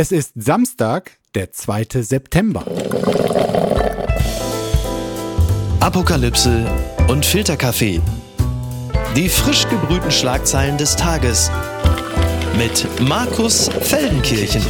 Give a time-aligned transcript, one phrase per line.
[0.00, 1.86] Es ist Samstag, der 2.
[2.02, 2.64] September.
[5.80, 6.64] Apokalypse
[7.08, 8.00] und Filterkaffee.
[9.16, 11.50] Die frisch gebrühten Schlagzeilen des Tages
[12.56, 14.62] mit Markus Feldenkirchen.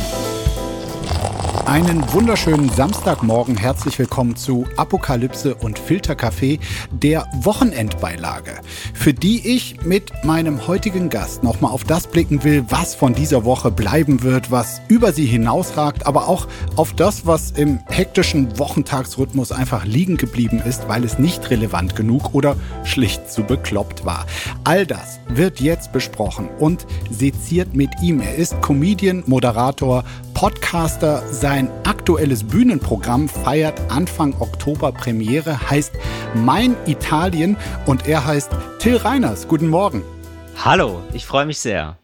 [1.68, 3.56] Einen wunderschönen Samstagmorgen.
[3.56, 6.58] Herzlich willkommen zu Apokalypse und Filterkaffee,
[6.90, 8.52] der Wochenendbeilage,
[8.94, 13.44] für die ich mit meinem heutigen Gast nochmal auf das blicken will, was von dieser
[13.44, 19.52] Woche bleiben wird, was über sie hinausragt, aber auch auf das, was im hektischen Wochentagsrhythmus
[19.52, 24.26] einfach liegen geblieben ist, weil es nicht relevant genug oder schlicht zu bekloppt war.
[24.64, 28.20] All das wird jetzt besprochen und seziert mit ihm.
[28.20, 30.04] Er ist Comedian, Moderator,
[30.38, 31.24] Podcaster.
[31.32, 35.94] Sein aktuelles Bühnenprogramm feiert Anfang Oktober Premiere, heißt
[36.32, 39.48] Mein Italien und er heißt Till Reiners.
[39.48, 40.04] Guten Morgen.
[40.64, 41.98] Hallo, ich freue mich sehr.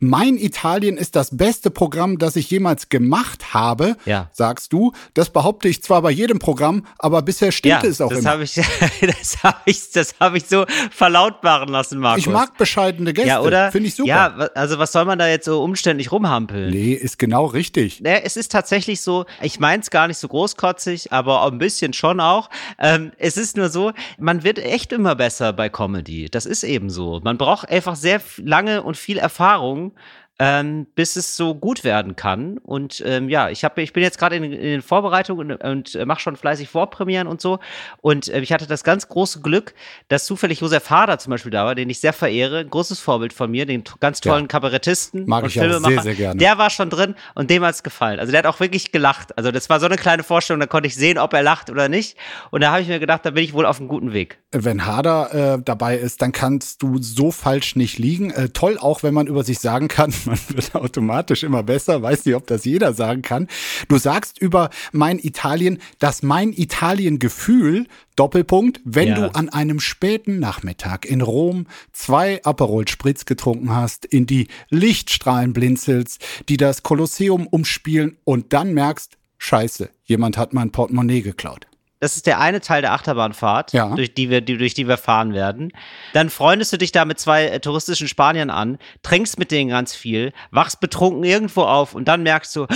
[0.00, 4.30] Mein Italien ist das beste Programm, das ich jemals gemacht habe, ja.
[4.32, 4.92] sagst du.
[5.12, 8.30] Das behaupte ich zwar bei jedem Programm, aber bisher stimmte ja, es auch das immer.
[8.30, 8.54] Hab ich,
[9.00, 12.26] das habe ich, das hab ich so verlautbaren lassen, Markus.
[12.26, 13.70] Ich mag bescheidene Gäste, ja, oder?
[13.72, 14.08] finde ich super.
[14.08, 16.70] Ja, also was soll man da jetzt so umständlich rumhampeln?
[16.70, 18.00] Nee, ist genau richtig.
[18.00, 21.92] Ja, es ist tatsächlich so, ich meine es gar nicht so großkotzig, aber ein bisschen
[21.92, 22.48] schon auch.
[22.78, 26.28] Ähm, es ist nur so, man wird echt immer besser bei Comedy.
[26.30, 27.20] Das ist eben so.
[27.22, 29.92] Man braucht einfach sehr lange und viel Erfahrung
[30.38, 32.58] ähm, bis es so gut werden kann.
[32.58, 35.94] Und ähm, ja, ich, hab, ich bin jetzt gerade in, in, den Vorbereitungen und, und
[35.94, 37.58] äh, mache schon fleißig Vorpremieren und so.
[38.00, 39.74] Und äh, ich hatte das ganz große Glück,
[40.08, 43.32] dass zufällig Josef Hader zum Beispiel da war, den ich sehr verehre, ein großes Vorbild
[43.32, 44.48] von mir, den ganz tollen ja.
[44.48, 45.94] Kabarettisten Mag und ich Filmemacher.
[45.94, 46.38] Sehr, sehr gerne.
[46.38, 48.20] Der war schon drin und dem hat es gefallen.
[48.20, 49.36] Also der hat auch wirklich gelacht.
[49.36, 51.88] Also das war so eine kleine Vorstellung, da konnte ich sehen, ob er lacht oder
[51.88, 52.16] nicht.
[52.50, 54.38] Und da habe ich mir gedacht, da bin ich wohl auf einem guten Weg.
[54.52, 58.30] Wenn Hader äh, dabei ist, dann kannst du so falsch nicht liegen.
[58.30, 62.02] Äh, toll auch, wenn man über sich sagen kann, man wird automatisch immer besser.
[62.02, 63.48] Weiß nicht, ob das jeder sagen kann.
[63.88, 69.14] Du sagst über mein Italien, dass mein Italien-Gefühl Doppelpunkt, wenn ja.
[69.14, 75.52] du an einem späten Nachmittag in Rom zwei Aperol Spritz getrunken hast, in die Lichtstrahlen
[75.52, 81.67] blinzelst, die das Kolosseum umspielen und dann merkst, scheiße, jemand hat mein Portemonnaie geklaut
[82.00, 83.94] das ist der eine Teil der Achterbahnfahrt, ja.
[83.94, 85.72] durch, die wir, die, durch die wir fahren werden.
[86.12, 89.94] Dann freundest du dich da mit zwei äh, touristischen Spaniern an, trinkst mit denen ganz
[89.94, 92.66] viel, wachst betrunken irgendwo auf und dann merkst du,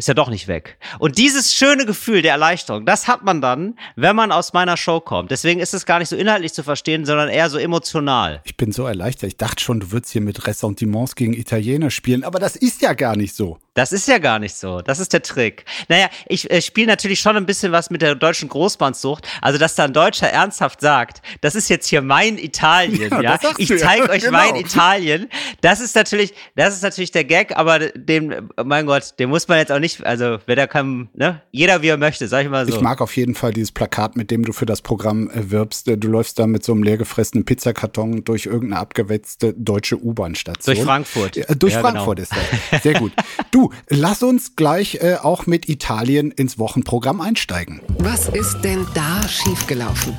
[0.00, 0.78] ist ja doch nicht weg.
[0.98, 4.98] Und dieses schöne Gefühl der Erleichterung, das hat man dann, wenn man aus meiner Show
[4.98, 5.30] kommt.
[5.30, 8.40] Deswegen ist es gar nicht so inhaltlich zu verstehen, sondern eher so emotional.
[8.44, 9.28] Ich bin so erleichtert.
[9.28, 12.94] Ich dachte schon, du würdest hier mit Ressentiments gegen Italiener spielen, aber das ist ja
[12.94, 13.58] gar nicht so.
[13.80, 14.82] Das ist ja gar nicht so.
[14.82, 15.64] Das ist der Trick.
[15.88, 19.26] Naja, ich äh, spiele natürlich schon ein bisschen was mit der deutschen Großbandsucht.
[19.40, 23.22] Also, dass da ein Deutscher ernsthaft sagt, das ist jetzt hier mein Italien, ja.
[23.22, 23.38] ja?
[23.56, 24.10] Ich zeige ja.
[24.10, 24.36] euch genau.
[24.36, 25.30] mein Italien.
[25.62, 29.56] Das ist natürlich, das ist natürlich der Gag, aber den, mein Gott, den muss man
[29.56, 31.40] jetzt auch nicht, also, wer da kann, ne?
[31.50, 32.74] Jeder wie er möchte, sag ich mal so.
[32.74, 35.86] Ich mag auf jeden Fall dieses Plakat, mit dem du für das Programm äh, wirbst.
[35.86, 40.74] Du läufst da mit so einem leergefressenen Pizzakarton durch irgendeine abgewetzte deutsche U-Bahn-Station.
[40.74, 41.38] Durch Frankfurt.
[41.38, 42.40] Äh, durch ja, Frankfurt genau.
[42.42, 42.82] ist das.
[42.82, 43.12] Sehr gut.
[43.50, 47.80] Du, lass uns gleich äh, auch mit Italien ins Wochenprogramm einsteigen.
[47.98, 50.16] Was ist denn da schiefgelaufen?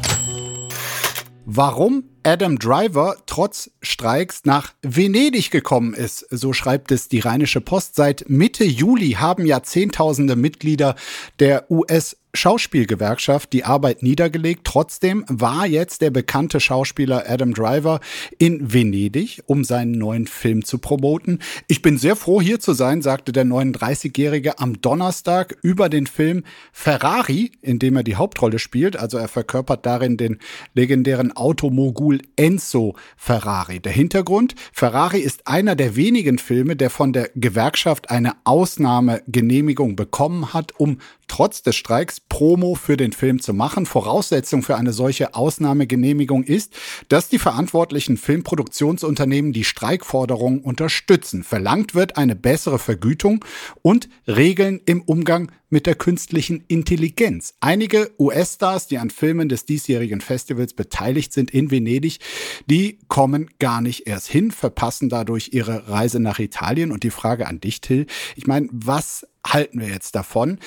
[1.45, 6.25] Warum Adam Driver trotz Streiks nach Venedig gekommen ist.
[6.29, 7.95] So schreibt es die Rheinische Post.
[7.95, 10.95] Seit Mitte Juli haben ja Zehntausende Mitglieder
[11.39, 14.65] der US Schauspielgewerkschaft die Arbeit niedergelegt.
[14.65, 17.99] Trotzdem war jetzt der bekannte Schauspieler Adam Driver
[18.37, 21.39] in Venedig, um seinen neuen Film zu promoten.
[21.67, 26.43] Ich bin sehr froh, hier zu sein, sagte der 39-Jährige am Donnerstag über den Film
[26.71, 28.95] Ferrari, in dem er die Hauptrolle spielt.
[28.95, 30.39] Also er verkörpert darin den
[30.73, 33.79] legendären Automogul Enzo Ferrari.
[33.79, 34.55] Der Hintergrund?
[34.73, 40.97] Ferrari ist einer der wenigen Filme, der von der Gewerkschaft eine Ausnahmegenehmigung bekommen hat, um
[41.27, 43.85] trotz des Streiks Promo für den Film zu machen.
[43.85, 46.73] Voraussetzung für eine solche Ausnahmegenehmigung ist,
[47.07, 51.43] dass die verantwortlichen Filmproduktionsunternehmen die Streikforderungen unterstützen.
[51.43, 53.45] Verlangt wird eine bessere Vergütung
[53.81, 57.55] und Regeln im Umgang mit der künstlichen Intelligenz.
[57.61, 62.19] Einige US-Stars, die an Filmen des diesjährigen Festivals beteiligt sind in Venedig,
[62.67, 66.91] die kommen gar nicht erst hin, verpassen dadurch ihre Reise nach Italien.
[66.91, 70.59] Und die Frage an dich, Till, ich meine, was halten wir jetzt davon?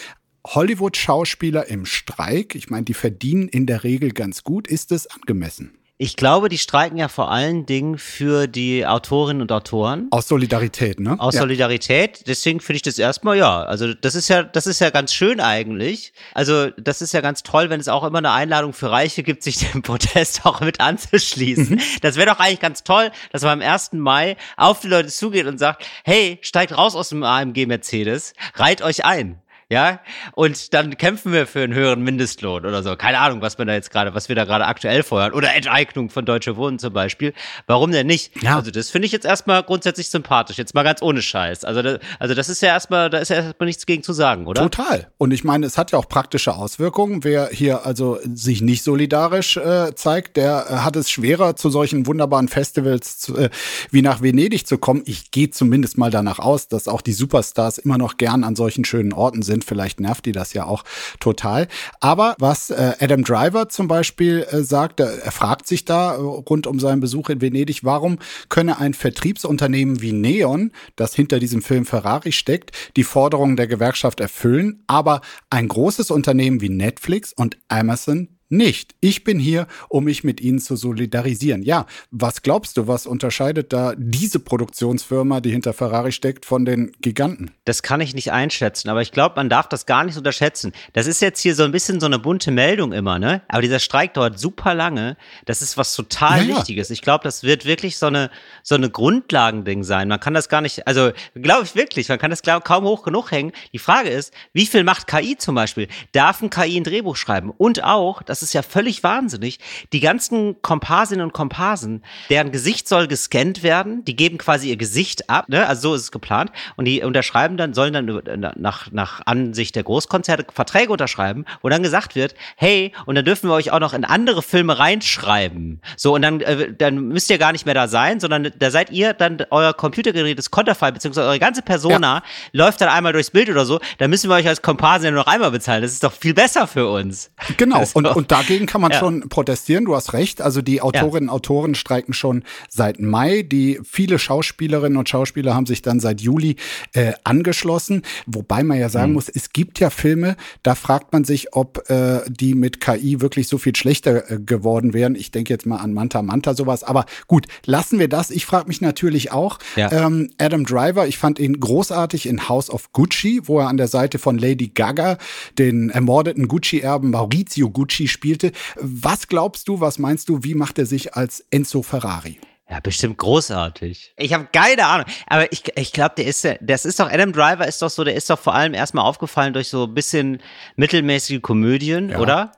[0.47, 4.67] Hollywood-Schauspieler im Streik, ich meine, die verdienen in der Regel ganz gut.
[4.67, 5.79] Ist es angemessen?
[5.97, 10.09] Ich glaube, die streiken ja vor allen Dingen für die Autorinnen und Autoren.
[10.11, 11.15] Aus Solidarität, ne?
[11.21, 11.43] Aus ja.
[11.43, 12.27] Solidarität.
[12.27, 13.63] Deswegen finde ich das erstmal ja.
[13.63, 16.13] Also das ist ja, das ist ja ganz schön eigentlich.
[16.35, 19.45] Also das ist ja ganz toll, wenn es auch immer eine Einladung für Reiche gibt,
[19.45, 21.77] sich dem Protest auch mit anzuschließen.
[21.77, 21.81] Mhm.
[22.03, 23.93] das wäre doch eigentlich ganz toll, dass man am 1.
[23.93, 28.83] Mai auf die Leute zugeht und sagt, hey, steigt raus aus dem AMG Mercedes, reiht
[28.83, 29.41] euch ein
[29.75, 29.99] ja,
[30.35, 32.95] und dann kämpfen wir für einen höheren Mindestlohn oder so.
[32.95, 35.33] Keine Ahnung, was wir da jetzt gerade, was wir da gerade aktuell feuern.
[35.33, 37.33] Oder Enteignung von Deutsche Wohnen zum Beispiel.
[37.67, 38.41] Warum denn nicht?
[38.41, 38.55] Ja.
[38.55, 40.59] Also das finde ich jetzt erstmal grundsätzlich sympathisch.
[40.59, 41.65] Jetzt mal ganz ohne Scheiß.
[41.65, 44.47] Also das, also das ist ja erstmal, da ist ja erstmal nichts gegen zu sagen,
[44.47, 44.63] oder?
[44.63, 45.09] Total.
[45.19, 47.25] Und ich meine, es hat ja auch praktische Auswirkungen.
[47.25, 52.07] Wer hier also sich nicht solidarisch äh, zeigt, der äh, hat es schwerer, zu solchen
[52.07, 53.51] wunderbaren Festivals zu, äh,
[53.91, 55.03] wie nach Venedig zu kommen.
[55.05, 58.85] Ich gehe zumindest mal danach aus, dass auch die Superstars immer noch gern an solchen
[58.85, 59.75] schönen Orten sind sind.
[59.75, 60.85] Vielleicht nervt die das ja auch
[61.21, 61.69] total.
[62.01, 66.67] Aber was äh, Adam Driver zum Beispiel äh, sagt, er fragt sich da äh, rund
[66.67, 68.19] um seinen Besuch in Venedig, warum
[68.49, 74.21] könne ein Vertriebsunternehmen wie Neon, das hinter diesem Film Ferrari steckt, die Forderungen der Gewerkschaft
[74.21, 75.21] erfüllen, aber
[75.51, 78.95] ein großes Unternehmen wie Netflix und Amazon nicht.
[79.01, 81.63] Ich bin hier, um mich mit ihnen zu solidarisieren.
[81.63, 86.93] Ja, was glaubst du, was unterscheidet da diese Produktionsfirma, die hinter Ferrari steckt, von den
[87.01, 87.51] Giganten?
[87.65, 90.73] Das kann ich nicht einschätzen, aber ich glaube, man darf das gar nicht unterschätzen.
[90.93, 93.43] Das ist jetzt hier so ein bisschen so eine bunte Meldung immer, ne?
[93.49, 95.17] Aber dieser Streik dauert super lange.
[95.47, 96.91] Das ist was total ja, Wichtiges.
[96.91, 98.31] Ich glaube, das wird wirklich so eine,
[98.63, 100.09] so eine Grundlagending sein.
[100.09, 103.03] Man kann das gar nicht, also glaube ich wirklich, man kann das glaub, kaum hoch
[103.03, 103.53] genug hängen.
[103.73, 105.89] Die Frage ist, wie viel macht KI zum Beispiel?
[106.13, 107.51] Darf ein KI ein Drehbuch schreiben?
[107.51, 109.59] Und auch, das ist ja völlig wahnsinnig.
[109.93, 115.29] Die ganzen Komparsinnen und Komparsen, deren Gesicht soll gescannt werden, die geben quasi ihr Gesicht
[115.31, 115.67] ab, ne?
[115.67, 119.83] also so ist es geplant, und die unterschreiben dann, sollen dann nach, nach Ansicht der
[119.83, 123.95] Großkonzerte Verträge unterschreiben, wo dann gesagt wird, hey, und dann dürfen wir euch auch noch
[123.95, 125.81] in andere Filme reinschreiben.
[125.97, 128.91] So, und dann, äh, dann müsst ihr gar nicht mehr da sein, sondern da seid
[128.91, 132.23] ihr dann, euer Computergerät ist Konterfei, beziehungsweise eure ganze Persona ja.
[132.53, 135.51] läuft dann einmal durchs Bild oder so, dann müssen wir euch als Komparsen noch einmal
[135.51, 135.83] bezahlen.
[135.83, 137.31] Das ist doch viel besser für uns.
[137.57, 138.99] Genau, und, und dagegen kann man ja.
[138.99, 140.41] schon protestieren, du hast recht.
[140.41, 143.43] Also die Autorinnen und Autoren streiken schon seit Mai.
[143.43, 146.57] Die viele Schauspielerinnen und Schauspieler haben sich dann seit Juli
[146.93, 148.03] äh, angeschlossen.
[148.27, 149.15] Wobei man ja sagen mhm.
[149.15, 153.49] muss, es gibt ja Filme, da fragt man sich, ob äh, die mit KI wirklich
[153.49, 155.15] so viel schlechter äh, geworden wären.
[155.15, 156.85] Ich denke jetzt mal an Manta Manta sowas.
[156.85, 158.31] Aber gut, lassen wir das.
[158.31, 159.59] Ich frage mich natürlich auch.
[159.77, 159.91] Ja.
[159.93, 163.89] Ähm, Adam Driver, ich fand ihn großartig in House of Gucci, wo er an der
[163.89, 165.19] Seite von Lady Gaga
[165.59, 168.53] den ermordeten Gucci-Erben Maurizio Gucci spielte.
[168.77, 172.39] Was glaubst du, was meinst du, wie macht er sich als Enzo Ferrari?
[172.71, 174.15] Ja, bestimmt großartig.
[174.17, 175.07] Ich habe keine Ahnung.
[175.27, 178.15] Aber ich, ich glaube, der ist, das ist doch, Adam Driver ist doch so, der
[178.15, 180.41] ist doch vor allem erstmal aufgefallen durch so ein bisschen
[180.77, 182.19] mittelmäßige Komödien, ja.
[182.19, 182.53] oder?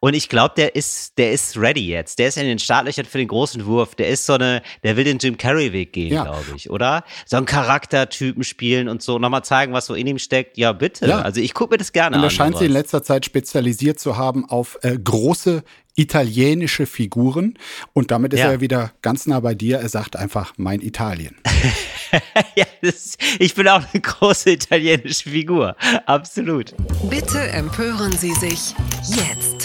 [0.00, 2.18] Und ich glaube, der ist, der ist ready jetzt.
[2.18, 3.94] Der ist in den Startlöchern für den großen Wurf.
[3.94, 6.24] Der ist so eine, der will den Jim Carrey Weg gehen, ja.
[6.24, 7.04] glaube ich, oder?
[7.24, 10.56] So einen Charaktertypen spielen und so nochmal zeigen, was so in ihm steckt.
[10.58, 11.06] Ja, bitte.
[11.06, 11.20] Ja.
[11.20, 12.20] Also ich gucke mir das gerne und an.
[12.20, 15.62] Und er scheint sich in letzter Zeit spezialisiert zu haben auf äh, große
[15.96, 17.54] italienische Figuren.
[17.92, 18.52] Und damit ist ja.
[18.52, 19.78] er wieder ganz nah bei dir.
[19.78, 21.36] Er sagt einfach mein Italien.
[22.54, 25.74] ja, das, ich bin auch eine große italienische Figur.
[26.04, 26.74] Absolut.
[27.08, 28.74] Bitte empören Sie sich
[29.08, 29.55] jetzt.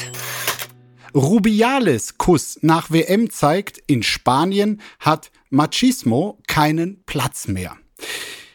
[1.14, 7.76] Rubiales Kuss nach WM zeigt, in Spanien hat Machismo keinen Platz mehr.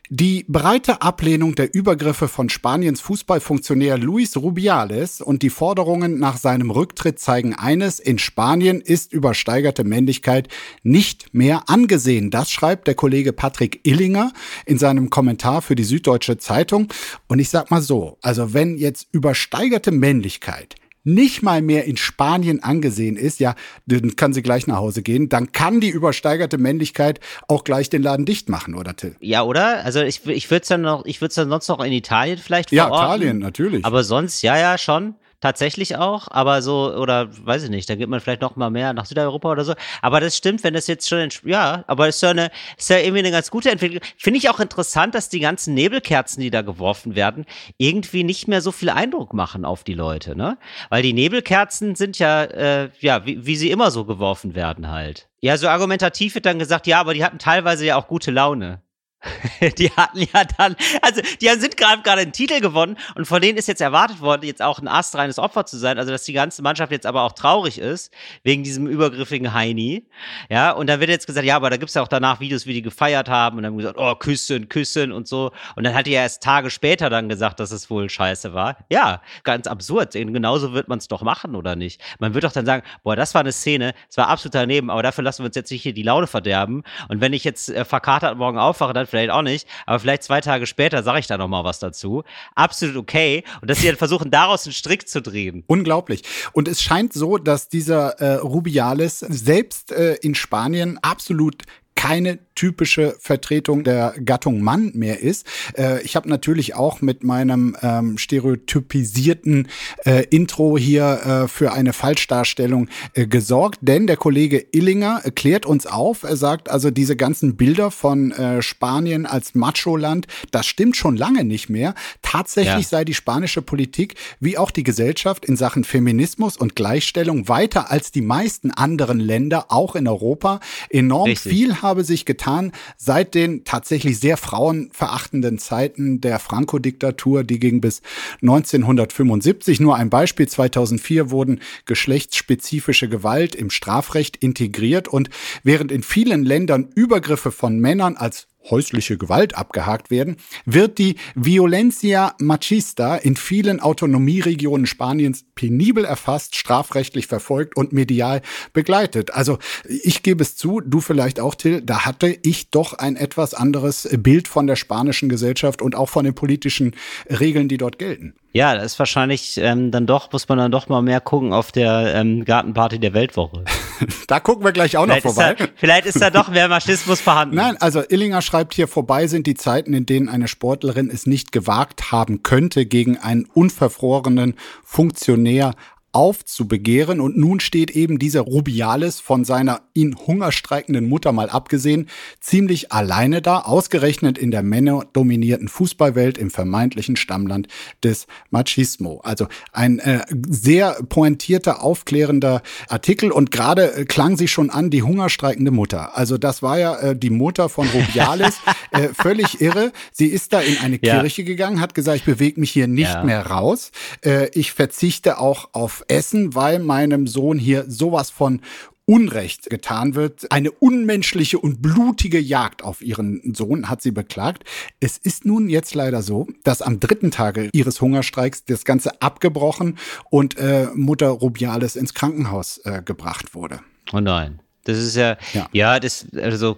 [0.08, 6.70] Die breite Ablehnung der Übergriffe von Spaniens Fußballfunktionär Luis Rubiales und die Forderungen nach seinem
[6.70, 10.46] Rücktritt zeigen eines, in Spanien ist übersteigerte Männlichkeit
[10.84, 12.30] nicht mehr angesehen.
[12.30, 14.32] Das schreibt der Kollege Patrick Illinger
[14.64, 16.86] in seinem Kommentar für die Süddeutsche Zeitung.
[17.26, 22.62] Und ich sag mal so, also wenn jetzt übersteigerte Männlichkeit nicht mal mehr in Spanien
[22.62, 23.54] angesehen ist, ja,
[23.86, 28.02] dann kann sie gleich nach Hause gehen, dann kann die übersteigerte Männlichkeit auch gleich den
[28.02, 29.14] Laden dicht machen, oder Till?
[29.20, 29.84] Ja, oder?
[29.84, 32.38] Also ich, ich würde es dann noch, ich würde es dann sonst noch in Italien
[32.38, 32.94] vielleicht verorten.
[32.94, 33.84] Ja, Italien, natürlich.
[33.84, 38.08] Aber sonst, ja, ja, schon tatsächlich auch, aber so, oder weiß ich nicht, da geht
[38.08, 39.74] man vielleicht noch mal mehr nach Südeuropa oder so.
[40.02, 43.20] Aber das stimmt, wenn das jetzt schon, ja, aber ist ja, eine, ist ja irgendwie
[43.20, 44.00] eine ganz gute Entwicklung.
[44.16, 47.44] Finde ich auch interessant, dass die ganzen Nebelkerzen, die da geworfen werden,
[47.78, 50.58] irgendwie nicht mehr so viel Eindruck machen auf die Leute, ne?
[50.88, 55.28] Weil die Nebelkerzen sind ja, äh, ja, wie, wie sie immer so geworfen werden halt.
[55.40, 58.82] Ja, so argumentativ wird dann gesagt, ja, aber die hatten teilweise ja auch gute Laune.
[59.78, 63.58] die hatten ja dann, also die sind gerade gerade einen Titel gewonnen und von denen
[63.58, 66.62] ist jetzt erwartet worden, jetzt auch ein astreines Opfer zu sein, also dass die ganze
[66.62, 70.06] Mannschaft jetzt aber auch traurig ist, wegen diesem übergriffigen Heini.
[70.50, 72.74] Ja, und dann wird jetzt gesagt, ja, aber da gibt's ja auch danach Videos, wie
[72.74, 75.52] die gefeiert haben und dann gesagt, oh, küssen, küssen und so.
[75.76, 78.76] Und dann hat die ja erst Tage später dann gesagt, dass es wohl scheiße war.
[78.90, 80.12] Ja, ganz absurd.
[80.12, 82.00] Genauso wird man es doch machen, oder nicht?
[82.18, 85.02] Man wird doch dann sagen, boah, das war eine Szene, es war absolut daneben, aber
[85.02, 86.82] dafür lassen wir uns jetzt nicht hier die Laune verderben.
[87.08, 90.40] Und wenn ich jetzt äh, verkatert morgen aufwache, dann vielleicht auch nicht, aber vielleicht zwei
[90.40, 92.24] Tage später sage ich da noch mal was dazu.
[92.54, 93.44] Absolut okay.
[93.60, 95.64] Und dass sie dann versuchen, daraus einen Strick zu drehen.
[95.66, 96.22] Unglaublich.
[96.52, 101.62] Und es scheint so, dass dieser äh, Rubiales selbst äh, in Spanien absolut
[101.94, 105.46] keine typische Vertretung der Gattung Mann mehr ist.
[105.78, 109.68] Äh, ich habe natürlich auch mit meinem ähm, stereotypisierten
[110.04, 115.86] äh, Intro hier äh, für eine Falschdarstellung äh, gesorgt, denn der Kollege Illinger klärt uns
[115.86, 116.24] auf.
[116.24, 121.44] Er sagt also, diese ganzen Bilder von äh, Spanien als Macho-Land, das stimmt schon lange
[121.44, 121.94] nicht mehr.
[122.22, 122.88] Tatsächlich ja.
[122.88, 128.10] sei die spanische Politik wie auch die Gesellschaft in Sachen Feminismus und Gleichstellung weiter als
[128.10, 130.60] die meisten anderen Länder, auch in Europa.
[130.88, 131.52] Enorm Richtig.
[131.52, 132.72] viel habe sich getan getan.
[132.96, 138.02] Seit den tatsächlich sehr frauenverachtenden Zeiten der Franco-Diktatur, die ging bis
[138.42, 139.80] 1975.
[139.80, 145.08] Nur ein Beispiel, 2004 wurden geschlechtsspezifische Gewalt im Strafrecht integriert.
[145.08, 145.30] Und
[145.62, 152.34] während in vielen Ländern Übergriffe von Männern als häusliche Gewalt abgehakt werden, wird die Violencia
[152.38, 158.42] Machista in vielen Autonomieregionen Spaniens penibel erfasst, strafrechtlich verfolgt und medial
[158.72, 159.32] begleitet.
[159.32, 159.58] Also
[159.88, 164.08] ich gebe es zu, du vielleicht auch, Till, da hatte ich doch ein etwas anderes
[164.18, 166.94] Bild von der spanischen Gesellschaft und auch von den politischen
[167.28, 168.34] Regeln, die dort gelten.
[168.52, 171.72] Ja, das ist wahrscheinlich ähm, dann doch, muss man dann doch mal mehr gucken auf
[171.72, 173.64] der ähm, Gartenparty der Weltwoche.
[174.26, 175.54] da gucken wir gleich auch vielleicht noch vorbei.
[175.54, 177.56] Da, vielleicht ist da doch mehr Machismus vorhanden.
[177.56, 181.52] Nein, also Illinger schreibt hier, vorbei sind die Zeiten, in denen eine Sportlerin es nicht
[181.52, 185.74] gewagt haben könnte, gegen einen unverfrorenen Funktionär
[186.16, 187.20] aufzubegehren.
[187.20, 192.08] Und nun steht eben dieser Rubiales von seiner ihn hungerstreikenden Mutter mal abgesehen,
[192.40, 197.68] ziemlich alleine da, ausgerechnet in der männerdominierten Fußballwelt im vermeintlichen Stammland
[198.02, 199.20] des Machismo.
[199.24, 205.02] Also ein äh, sehr pointierter, aufklärender Artikel und gerade äh, klang sie schon an, die
[205.02, 206.16] hungerstreikende Mutter.
[206.16, 208.56] Also das war ja äh, die Mutter von Rubiales,
[208.90, 209.92] äh, völlig irre.
[210.12, 211.20] Sie ist da in eine ja.
[211.20, 213.22] Kirche gegangen, hat gesagt, ich bewege mich hier nicht ja.
[213.22, 213.90] mehr raus.
[214.24, 218.60] Äh, ich verzichte auch auf Essen, weil meinem Sohn hier sowas von
[219.08, 220.50] Unrecht getan wird.
[220.50, 224.64] Eine unmenschliche und blutige Jagd auf ihren Sohn hat sie beklagt.
[224.98, 229.96] Es ist nun jetzt leider so, dass am dritten Tage ihres Hungerstreiks das Ganze abgebrochen
[230.28, 233.80] und äh, Mutter Rubiales ins Krankenhaus äh, gebracht wurde.
[234.12, 234.60] Oh nein.
[234.88, 236.76] Das ist ja, ja, ja, das, also,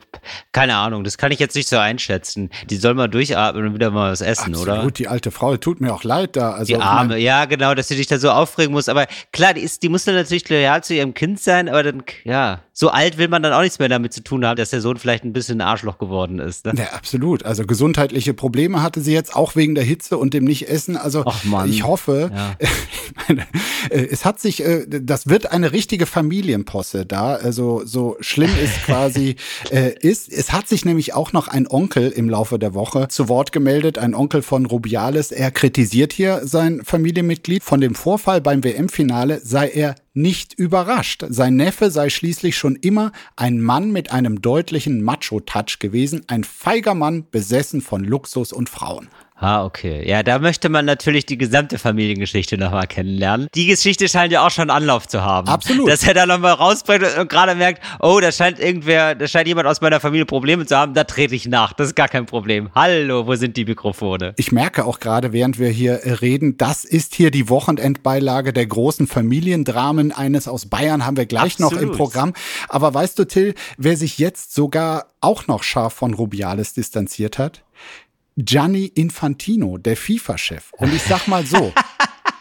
[0.53, 2.51] keine Ahnung, das kann ich jetzt nicht so einschätzen.
[2.71, 4.83] Die soll mal durchatmen und wieder mal was essen, Absolut, oder?
[4.83, 6.53] Gut, die alte Frau, tut mir auch leid da.
[6.53, 8.89] Also, die Arme, ja, genau, dass sie dich da so aufregen muss.
[8.89, 12.03] Aber klar, die, ist, die muss dann natürlich loyal zu ihrem Kind sein, aber dann,
[12.25, 14.81] ja, so alt will man dann auch nichts mehr damit zu tun haben, dass der
[14.81, 16.65] Sohn vielleicht ein bisschen ein Arschloch geworden ist.
[16.65, 16.75] Ne?
[16.77, 17.45] Ja, absolut.
[17.45, 20.97] Also gesundheitliche Probleme hatte sie jetzt auch wegen der Hitze und dem Nicht-Essen.
[20.97, 21.25] Also
[21.67, 22.55] ich hoffe, ja.
[23.29, 23.49] meine,
[23.91, 27.35] äh, es hat sich, äh, das wird eine richtige Familienposse da.
[27.35, 29.35] Also so schlimm es quasi
[29.73, 30.33] äh, ist.
[30.33, 33.99] Es hat sich nämlich auch noch ein Onkel im Laufe der Woche zu Wort gemeldet,
[33.99, 35.33] ein Onkel von Rubiales.
[35.33, 37.65] Er kritisiert hier sein Familienmitglied.
[37.65, 41.25] Von dem Vorfall beim WM-Finale sei er nicht überrascht.
[41.29, 46.95] Sein Neffe sei schließlich schon immer ein Mann mit einem deutlichen Macho-Touch gewesen, ein feiger
[46.95, 49.09] Mann besessen von Luxus und Frauen.
[49.41, 50.07] Ah, okay.
[50.09, 53.47] Ja, da möchte man natürlich die gesamte Familiengeschichte nochmal kennenlernen.
[53.55, 55.47] Die Geschichte scheint ja auch schon Anlauf zu haben.
[55.47, 55.89] Absolut.
[55.89, 59.69] Dass er da nochmal rausbringt und gerade merkt, oh, da scheint irgendwer, da scheint jemand
[59.69, 61.73] aus meiner Familie Probleme zu haben, da trete ich nach.
[61.73, 62.71] Das ist gar kein Problem.
[62.75, 64.35] Hallo, wo sind die Mikrofone?
[64.37, 69.07] Ich merke auch gerade, während wir hier reden, das ist hier die Wochenendbeilage der großen
[69.07, 70.11] Familiendramen.
[70.11, 71.75] Eines aus Bayern haben wir gleich Absolut.
[71.75, 72.33] noch im Programm.
[72.69, 77.63] Aber weißt du, Till, wer sich jetzt sogar auch noch scharf von Rubiales distanziert hat?
[78.41, 80.73] Gianni Infantino, der FIFA-Chef.
[80.75, 81.73] Und ich sag mal so,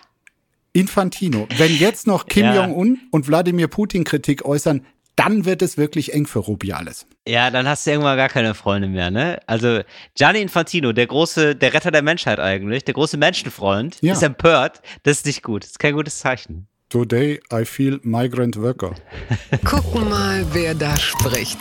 [0.73, 2.53] Infantino, wenn jetzt noch Kim ja.
[2.53, 4.85] Jong-un und Wladimir Putin Kritik äußern,
[5.15, 7.07] dann wird es wirklich eng für Rubiales.
[7.27, 9.39] Ja, dann hast du irgendwann gar keine Freunde mehr, ne?
[9.47, 9.81] Also
[10.13, 14.13] Gianni Infantino, der große, der Retter der Menschheit eigentlich, der große Menschenfreund, ja.
[14.13, 14.83] ist empört.
[15.01, 15.63] Das ist nicht gut.
[15.63, 16.67] Das ist kein gutes Zeichen.
[16.89, 18.93] Today I feel migrant worker.
[19.65, 21.57] Gucken mal, wer da spricht.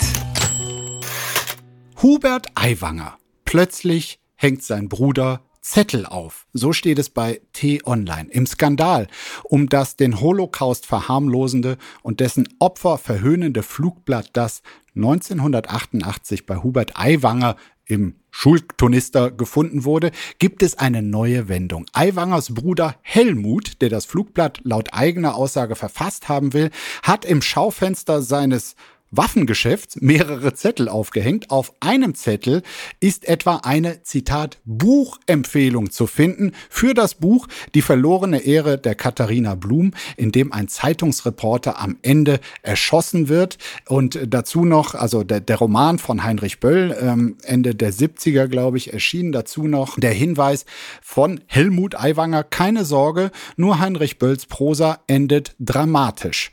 [2.03, 3.17] Hubert Aiwanger.
[3.47, 6.47] Plötzlich hängt sein Bruder Zettel auf.
[6.53, 8.31] So steht es bei T-Online.
[8.31, 9.09] Im Skandal
[9.43, 14.63] um das den Holocaust verharmlosende und dessen Opfer verhöhnende Flugblatt, das
[14.95, 21.87] 1988 bei Hubert Aiwanger im Schultonister gefunden wurde, gibt es eine neue Wendung.
[21.93, 26.71] Aiwangers Bruder Helmut, der das Flugblatt laut eigener Aussage verfasst haben will,
[27.03, 28.77] hat im Schaufenster seines
[29.17, 31.51] Waffengeschäfts mehrere Zettel aufgehängt.
[31.51, 32.63] Auf einem Zettel
[33.01, 39.55] ist etwa eine, Zitat, Buchempfehlung zu finden für das Buch Die verlorene Ehre der Katharina
[39.55, 43.59] Blum, in dem ein Zeitungsreporter am Ende erschossen wird.
[43.89, 48.77] Und dazu noch, also der, der Roman von Heinrich Böll, ähm, Ende der 70er, glaube
[48.77, 50.65] ich, erschien dazu noch der Hinweis
[51.03, 56.51] von Helmut Aiwanger, keine Sorge, nur Heinrich Bölls Prosa endet dramatisch.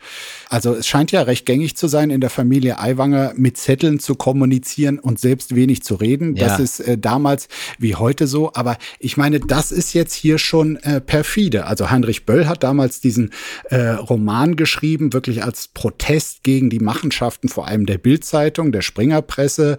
[0.50, 4.00] Also es scheint ja recht gängig zu sein in der Familie, Familie Aiwanger mit Zetteln
[4.00, 6.36] zu kommunizieren und selbst wenig zu reden.
[6.36, 6.50] Ja.
[6.50, 7.48] Das ist äh, damals
[7.80, 8.52] wie heute so.
[8.54, 11.66] Aber ich meine, das ist jetzt hier schon äh, perfide.
[11.66, 13.32] Also Heinrich Böll hat damals diesen
[13.72, 19.78] äh, Roman geschrieben, wirklich als Protest gegen die Machenschaften vor allem der Bildzeitung, der Springerpresse.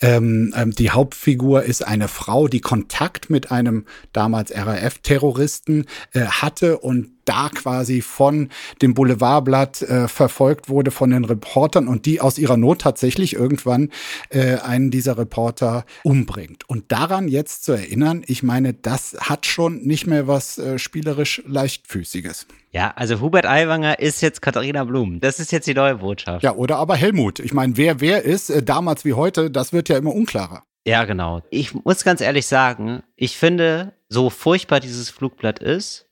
[0.00, 6.78] Ähm, ähm, die Hauptfigur ist eine Frau, die Kontakt mit einem damals RAF-Terroristen äh, hatte
[6.78, 8.48] und da quasi von
[8.82, 13.90] dem Boulevardblatt äh, verfolgt wurde von den Reportern und die aus ihrer Not tatsächlich irgendwann
[14.30, 16.68] äh, einen dieser Reporter umbringt.
[16.68, 21.42] Und daran jetzt zu erinnern, ich meine, das hat schon nicht mehr was äh, spielerisch
[21.46, 22.46] leichtfüßiges.
[22.72, 25.20] Ja, also Hubert Aiwanger ist jetzt Katharina Blum.
[25.20, 26.42] Das ist jetzt die neue Botschaft.
[26.42, 27.38] Ja, oder aber Helmut.
[27.38, 30.62] Ich meine, wer wer ist, äh, damals wie heute, das wird ja immer unklarer.
[30.86, 31.42] Ja, genau.
[31.50, 36.05] Ich muss ganz ehrlich sagen, ich finde, so furchtbar dieses Flugblatt ist,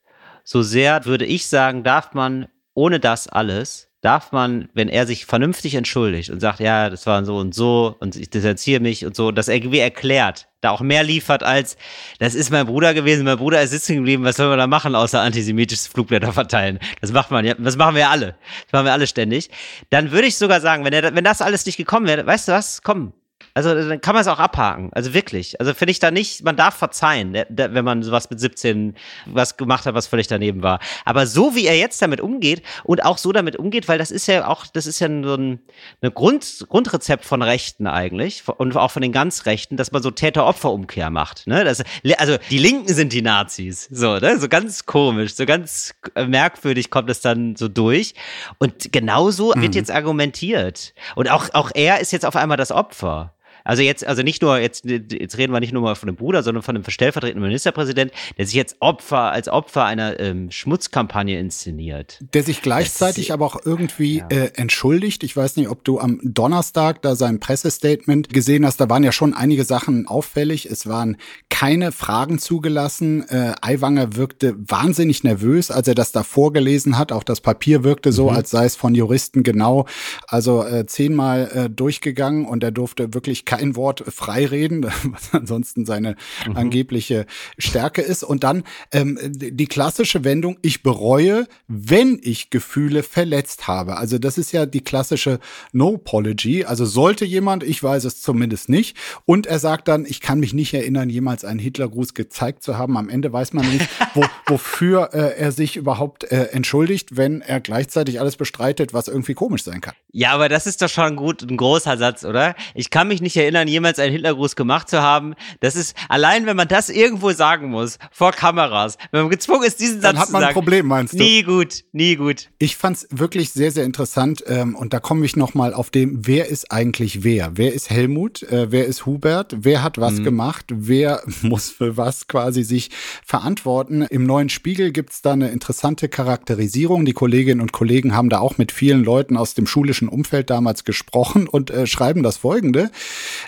[0.45, 5.25] so sehr würde ich sagen, darf man ohne das alles, darf man, wenn er sich
[5.25, 9.17] vernünftig entschuldigt und sagt, ja, das war so und so und ich distanziere mich und
[9.17, 11.79] so, dass er irgendwie erklärt, da auch mehr liefert als,
[12.19, 14.95] das ist mein Bruder gewesen, mein Bruder ist sitzen geblieben, was soll man da machen,
[14.95, 16.81] außer antisemitisches Flugblätter verteilen?
[17.01, 18.37] Das macht man ja, das machen wir alle.
[18.65, 19.49] Das machen wir alle ständig.
[19.89, 22.53] Dann würde ich sogar sagen, wenn, er, wenn das alles nicht gekommen wäre, weißt du
[22.53, 23.15] was, komm,
[23.55, 24.91] also dann kann man es auch abhaken.
[24.93, 25.61] Also wirklich.
[25.61, 28.95] Also finde ich da nicht, man darf verzeihen, wenn man sowas mit 17
[29.27, 30.81] was gemacht hat, was völlig daneben war.
[31.05, 34.27] Aber so wie er jetzt damit umgeht und auch so damit umgeht, weil das ist
[34.27, 35.61] ja auch, das ist ja so ein
[36.01, 40.11] eine Grund, Grundrezept von Rechten eigentlich und auch von den ganz Rechten, dass man so
[40.11, 41.47] Täter-Opfer-Umkehr macht.
[41.47, 41.65] Ne?
[41.65, 41.83] Das,
[42.19, 43.89] also die Linken sind die Nazis.
[43.91, 44.39] So, ne?
[44.39, 48.15] so ganz komisch, so ganz merkwürdig kommt es dann so durch.
[48.59, 49.63] Und genauso mhm.
[49.63, 50.95] wird jetzt argumentiert.
[51.15, 53.35] Und auch, auch er ist jetzt auf einmal das Opfer.
[53.65, 56.43] Also jetzt, also nicht nur, jetzt, jetzt reden wir nicht nur mal von dem Bruder,
[56.43, 62.19] sondern von dem stellvertretenden Ministerpräsident, der sich jetzt Opfer, als Opfer einer ähm, Schmutzkampagne inszeniert.
[62.35, 64.29] Der sich gleichzeitig aber auch irgendwie ja.
[64.29, 65.25] äh, entschuldigt.
[65.25, 68.81] Ich weiß nicht, ob du am Donnerstag da sein Pressestatement gesehen hast.
[68.81, 70.67] Da waren ja schon einige Sachen auffällig.
[70.67, 71.17] Es waren
[71.49, 73.27] keine Fragen zugelassen.
[73.29, 77.13] Äh, Aiwanger wirkte wahnsinnig nervös, als er das da vorgelesen hat.
[77.13, 78.37] Auch das Papier wirkte so, mhm.
[78.37, 79.87] als sei es von Juristen genau,
[80.27, 85.87] also äh, zehnmal äh, durchgegangen und er durfte wirklich kein Wort frei reden, was ansonsten
[85.87, 86.57] seine mhm.
[86.57, 87.27] angebliche
[87.59, 88.23] Stärke ist.
[88.23, 93.97] Und dann ähm, die klassische Wendung, ich bereue, wenn ich Gefühle verletzt habe.
[93.97, 95.39] Also das ist ja die klassische
[95.73, 96.65] No-Apology.
[96.65, 100.55] Also sollte jemand, ich weiß es zumindest nicht, und er sagt dann, ich kann mich
[100.55, 102.97] nicht erinnern, jemals einen Hitlergruß gezeigt zu haben.
[102.97, 107.61] Am Ende weiß man nicht, wo, wofür äh, er sich überhaupt äh, entschuldigt, wenn er
[107.61, 109.95] gleichzeitig alles bestreitet, was irgendwie komisch sein kann.
[110.13, 112.55] Ja, aber das ist doch schon gut, ein großer Satz, oder?
[112.75, 115.35] Ich kann mich nicht erinnern, jemals einen Hitlergruß gemacht zu haben.
[115.61, 119.81] Das ist, allein wenn man das irgendwo sagen muss, vor Kameras, wenn man gezwungen ist,
[119.81, 121.19] diesen Satz Dann hat man ein Problem, meinst du?
[121.19, 122.51] Nie gut, nie gut.
[122.59, 126.49] Ich fand's wirklich sehr, sehr interessant ähm, und da komme ich nochmal auf dem, wer
[126.49, 127.53] ist eigentlich wer?
[127.57, 128.43] Wer ist Helmut?
[128.45, 129.57] Äh, wer ist Hubert?
[129.61, 130.25] Wer hat was mhm.
[130.25, 130.67] gemacht?
[130.69, 132.91] Wer muss für was quasi sich
[133.25, 134.03] verantworten?
[134.03, 137.05] Im neuen Spiegel gibt's da eine interessante Charakterisierung.
[137.05, 140.85] Die Kolleginnen und Kollegen haben da auch mit vielen Leuten aus dem schulischen Umfeld damals
[140.85, 142.91] gesprochen und äh, schreiben das folgende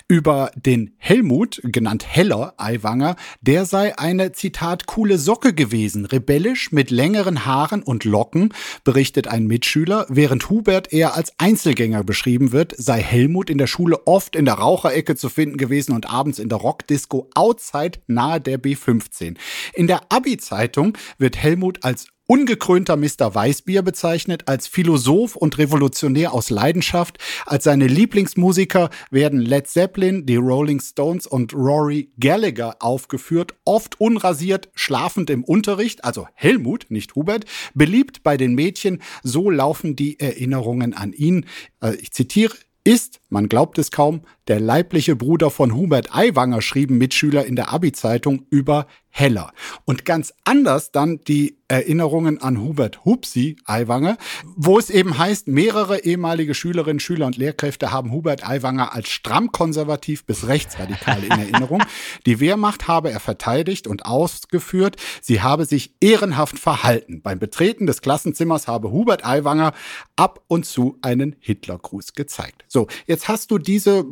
[0.07, 6.91] über den Helmut, genannt Heller Aiwanger, der sei eine, Zitat, coole Socke gewesen, rebellisch mit
[6.91, 13.01] längeren Haaren und Locken, berichtet ein Mitschüler, während Hubert eher als Einzelgänger beschrieben wird, sei
[13.01, 16.57] Helmut in der Schule oft in der Raucherecke zu finden gewesen und abends in der
[16.57, 19.35] Rockdisco outside nahe der B15.
[19.73, 23.33] In der Abi-Zeitung wird Helmut als ungekrönter Mr.
[23.33, 27.17] Weißbier bezeichnet, als Philosoph und Revolutionär aus Leidenschaft.
[27.45, 34.69] Als seine Lieblingsmusiker werden Led Zeppelin, die Rolling Stones und Rory Gallagher aufgeführt, oft unrasiert,
[34.75, 40.93] schlafend im Unterricht, also Helmut, nicht Hubert, beliebt bei den Mädchen, so laufen die Erinnerungen
[40.93, 41.45] an ihn.
[41.81, 42.55] Äh, ich zitiere,
[42.87, 47.73] ist, man glaubt es kaum, der leibliche Bruder von Hubert Aiwanger, schrieben Mitschüler in der
[47.73, 49.51] Abi-Zeitung über Heller.
[49.85, 54.17] Und ganz anders dann die Erinnerungen an Hubert Hupsi Aiwanger,
[54.55, 59.51] wo es eben heißt, mehrere ehemalige Schülerinnen, Schüler und Lehrkräfte haben Hubert Aiwanger als stramm
[59.51, 61.83] konservativ bis rechtsradikal in Erinnerung.
[62.25, 64.95] Die Wehrmacht habe er verteidigt und ausgeführt.
[65.21, 67.21] Sie habe sich ehrenhaft verhalten.
[67.21, 69.73] Beim Betreten des Klassenzimmers habe Hubert Aiwanger
[70.15, 72.63] ab und zu einen Hitlergruß gezeigt.
[72.69, 74.05] So, jetzt hast du diese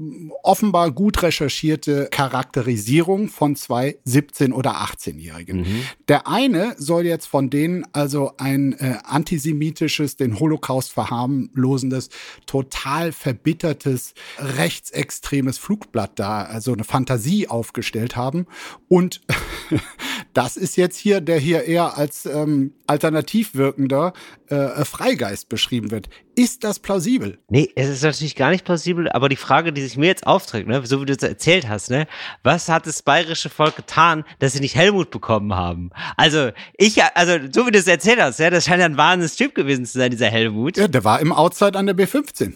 [0.43, 5.57] offenbar gut recherchierte Charakterisierung von zwei 17- oder 18-Jährigen.
[5.59, 5.83] Mhm.
[6.07, 12.09] Der eine soll jetzt von denen also ein äh, antisemitisches, den Holocaust verharmlosendes,
[12.45, 18.47] total verbittertes, rechtsextremes Flugblatt da, also eine Fantasie aufgestellt haben.
[18.87, 19.21] Und
[20.35, 24.11] das ist jetzt hier, der hier eher als ähm, alternativ wirkender
[24.47, 26.09] äh, Freigeist beschrieben wird.
[26.35, 27.39] Ist das plausibel?
[27.47, 30.67] Nee, es ist natürlich gar nicht plausibel, aber die Frage, die sich mir jetzt aufträgt,
[30.67, 32.05] ne, so wie du es erzählt hast, ne,
[32.43, 35.91] was hat das bayerische Volk getan, dass sie nicht Helmut bekommen haben?
[36.17, 39.37] Also, ich, also, so wie du es erzählt hast, ja, das scheint ja ein wahnsinniges
[39.37, 40.75] Typ gewesen zu sein, dieser Helmut.
[40.75, 42.53] Ja, der war im Outside an der B15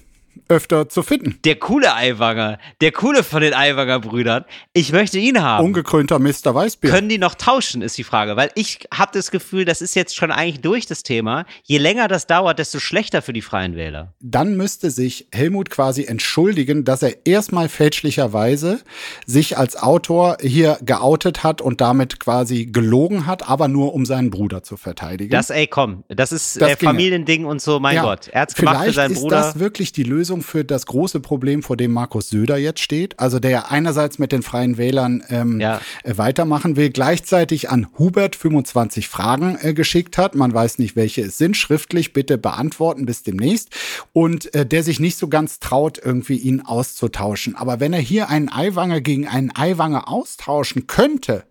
[0.48, 1.39] öfter zu finden.
[1.44, 4.46] Der coole Eiwanger, der coole von den Eiwanger Brüdern.
[4.74, 5.65] Ich möchte ihn haben.
[5.65, 6.54] Ungekrönter Mr.
[6.54, 6.92] Weißbier.
[6.92, 8.36] Können die noch tauschen, ist die Frage.
[8.36, 11.46] Weil ich habe das Gefühl, das ist jetzt schon eigentlich durch das Thema.
[11.63, 14.13] Je länger das dauert, desto schlechter für die Freien Wähler.
[14.20, 18.80] Dann müsste sich Helmut quasi entschuldigen, dass er erstmal fälschlicherweise
[19.26, 24.30] sich als Autor hier geoutet hat und damit quasi gelogen hat, aber nur um seinen
[24.32, 25.32] Bruder zu verteidigen.
[25.32, 28.30] Das, ey, komm, das ist das äh, Familiending und so, mein ja, Gott.
[28.30, 29.39] Er hat's gemacht für seinen Bruder.
[29.39, 30.18] Ist das wirklich die Lösung?
[30.19, 33.17] Lösung für das große Problem, vor dem Markus Söder jetzt steht.
[33.19, 35.79] Also der ja einerseits mit den Freien Wählern ähm, ja.
[36.03, 40.36] Äh, weitermachen will, gleichzeitig an Hubert 25 Fragen äh, geschickt hat.
[40.36, 41.55] Man weiß nicht, welche es sind.
[41.55, 43.69] Schriftlich bitte beantworten bis demnächst.
[44.12, 47.55] Und äh, der sich nicht so ganz traut, irgendwie ihn auszutauschen.
[47.55, 51.45] Aber wenn er hier einen Eiwanger gegen einen Eiwanger austauschen könnte,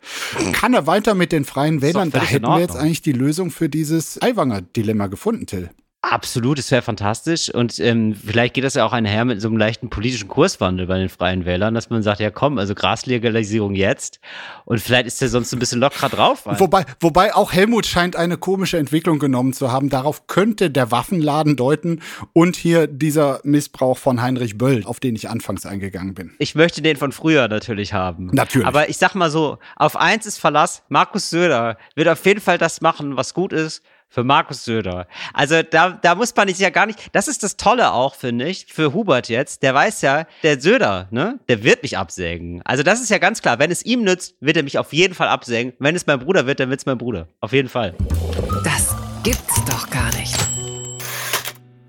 [0.52, 2.10] kann er weiter mit den Freien Wählern.
[2.10, 5.70] Da hätten wir jetzt eigentlich die Lösung für dieses Eiwanger-Dilemma gefunden, Till.
[6.00, 7.52] Absolut, es wäre fantastisch.
[7.52, 10.96] Und ähm, vielleicht geht das ja auch einher mit so einem leichten politischen Kurswandel bei
[10.96, 14.20] den Freien Wählern, dass man sagt, ja komm, also Graslegalisierung jetzt.
[14.64, 16.42] Und vielleicht ist der sonst ein bisschen lockerer drauf.
[16.44, 19.90] Wobei, wobei auch Helmut scheint eine komische Entwicklung genommen zu haben.
[19.90, 22.00] Darauf könnte der Waffenladen deuten
[22.32, 26.30] und hier dieser Missbrauch von Heinrich Böll, auf den ich anfangs eingegangen bin.
[26.38, 28.30] Ich möchte den von früher natürlich haben.
[28.32, 28.68] Natürlich.
[28.68, 32.56] Aber ich sag mal so, auf eins ist Verlass, Markus Söder wird auf jeden Fall
[32.56, 35.06] das machen, was gut ist für Markus Söder.
[35.32, 38.48] Also da, da muss man sich ja gar nicht, das ist das Tolle auch, finde
[38.48, 42.62] ich, für Hubert jetzt, der weiß ja, der Söder, ne, der wird mich absägen.
[42.64, 45.14] Also das ist ja ganz klar, wenn es ihm nützt, wird er mich auf jeden
[45.14, 45.72] Fall absägen.
[45.78, 47.28] Wenn es mein Bruder wird, dann wird es mein Bruder.
[47.40, 47.94] Auf jeden Fall.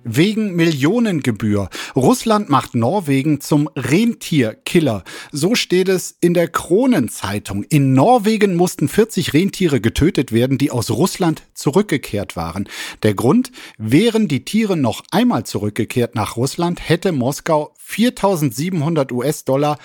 [0.04, 1.70] Wegen Millionengebühr.
[1.96, 5.04] Russland macht Norwegen zum Rentierkiller.
[5.32, 7.64] So steht es in der Kronenzeitung.
[7.64, 12.68] In Norwegen mussten 40 Rentiere getötet werden, die aus Russland zurückgekehrt waren.
[13.04, 19.78] Der Grund, wären die Tiere noch einmal zurückgekehrt nach Russland, hätte Moskau 4700 US-Dollar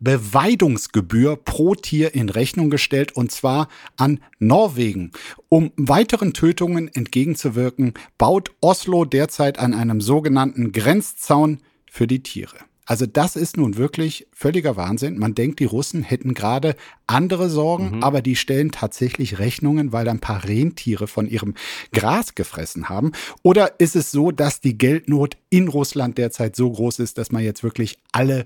[0.00, 5.12] Beweidungsgebühr pro Tier in Rechnung gestellt und zwar an Norwegen.
[5.48, 11.60] Um weiteren Tötungen entgegenzuwirken, baut Oslo derzeit an einem sogenannten Grenzzaun
[11.90, 12.56] für die Tiere.
[12.90, 15.16] Also das ist nun wirklich völliger Wahnsinn.
[15.16, 16.74] Man denkt, die Russen hätten gerade
[17.06, 18.02] andere Sorgen, mhm.
[18.02, 21.54] aber die stellen tatsächlich Rechnungen, weil ein paar Rentiere von ihrem
[21.92, 23.12] Gras gefressen haben.
[23.44, 27.44] Oder ist es so, dass die Geldnot in Russland derzeit so groß ist, dass man
[27.44, 28.44] jetzt wirklich alle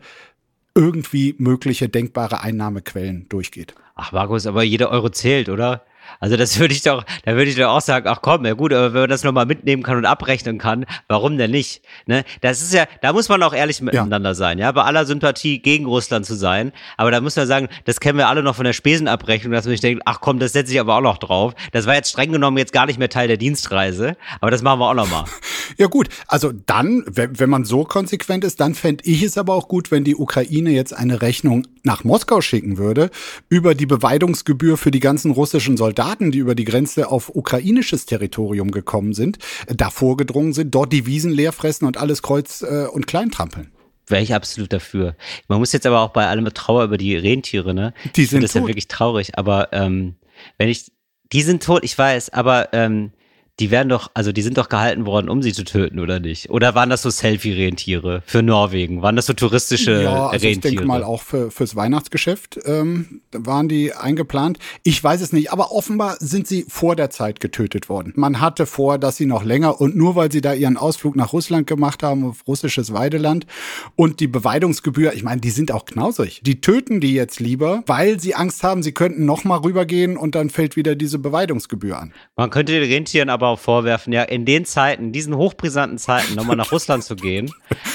[0.74, 3.74] irgendwie mögliche denkbare Einnahmequellen durchgeht.
[3.94, 5.84] Ach, Markus, aber jeder Euro zählt, oder?
[6.20, 8.72] Also das würde ich doch, da würde ich doch auch sagen, ach komm, ja gut,
[8.72, 11.82] aber wenn man das nochmal mitnehmen kann und abrechnen kann, warum denn nicht?
[12.06, 12.24] Ne?
[12.40, 14.34] Das ist ja, da muss man auch ehrlich miteinander ja.
[14.34, 16.72] sein, ja, bei aller Sympathie gegen Russland zu sein.
[16.96, 19.72] Aber da muss man sagen, das kennen wir alle noch von der Spesenabrechnung, dass man
[19.72, 21.54] sich denkt, ach komm, das setze ich aber auch noch drauf.
[21.72, 24.80] Das war jetzt streng genommen jetzt gar nicht mehr Teil der Dienstreise, aber das machen
[24.80, 25.24] wir auch nochmal.
[25.78, 29.54] ja gut, also dann, wenn, wenn man so konsequent ist, dann fände ich es aber
[29.54, 33.10] auch gut, wenn die Ukraine jetzt eine Rechnung nach Moskau schicken würde
[33.48, 38.04] über die Beweidungsgebühr für die ganzen russischen Soldaten Soldaten, die über die Grenze auf ukrainisches
[38.04, 42.86] Territorium gekommen sind, da vorgedrungen sind, dort die Wiesen leer fressen und alles kreuz äh,
[42.92, 43.70] und klein trampeln
[44.06, 45.16] wäre ich absolut dafür.
[45.48, 47.94] Man muss jetzt aber auch bei allem Trauer über die Rentiere, ne?
[48.16, 50.16] Die sind Das ist ja wirklich traurig, aber ähm,
[50.58, 50.92] wenn ich,
[51.32, 53.12] die sind tot, ich weiß, aber ähm,
[53.60, 56.50] Die werden doch, also die sind doch gehalten worden, um sie zu töten, oder nicht?
[56.50, 59.00] Oder waren das so Selfie-Rentiere für Norwegen?
[59.00, 60.50] Waren das so touristische ja, also Rentiere?
[60.50, 64.58] Ich denke mal auch für, fürs Weihnachtsgeschäft ähm, waren die eingeplant.
[64.82, 68.12] Ich weiß es nicht, aber offenbar sind sie vor der Zeit getötet worden.
[68.16, 71.32] Man hatte vor, dass sie noch länger und nur weil sie da ihren Ausflug nach
[71.32, 73.46] Russland gemacht haben, auf russisches Weideland
[73.94, 76.40] und die Beweidungsgebühr, ich meine, die sind auch knausrig.
[76.44, 80.34] Die töten die jetzt lieber, weil sie Angst haben, sie könnten noch mal rübergehen und
[80.34, 82.12] dann fällt wieder diese Beweidungsgebühr an.
[82.34, 86.56] Man könnte den Rentieren aber auch vorwerfen, ja, in den Zeiten, diesen hochbrisanten Zeiten, nochmal
[86.56, 87.50] nach Russland zu gehen,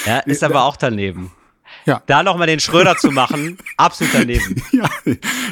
[0.05, 1.31] ja, ist aber auch daneben.
[1.85, 2.01] Ja.
[2.05, 4.61] Da nochmal den Schröder zu machen, absolut daneben.
[4.71, 4.89] Ja,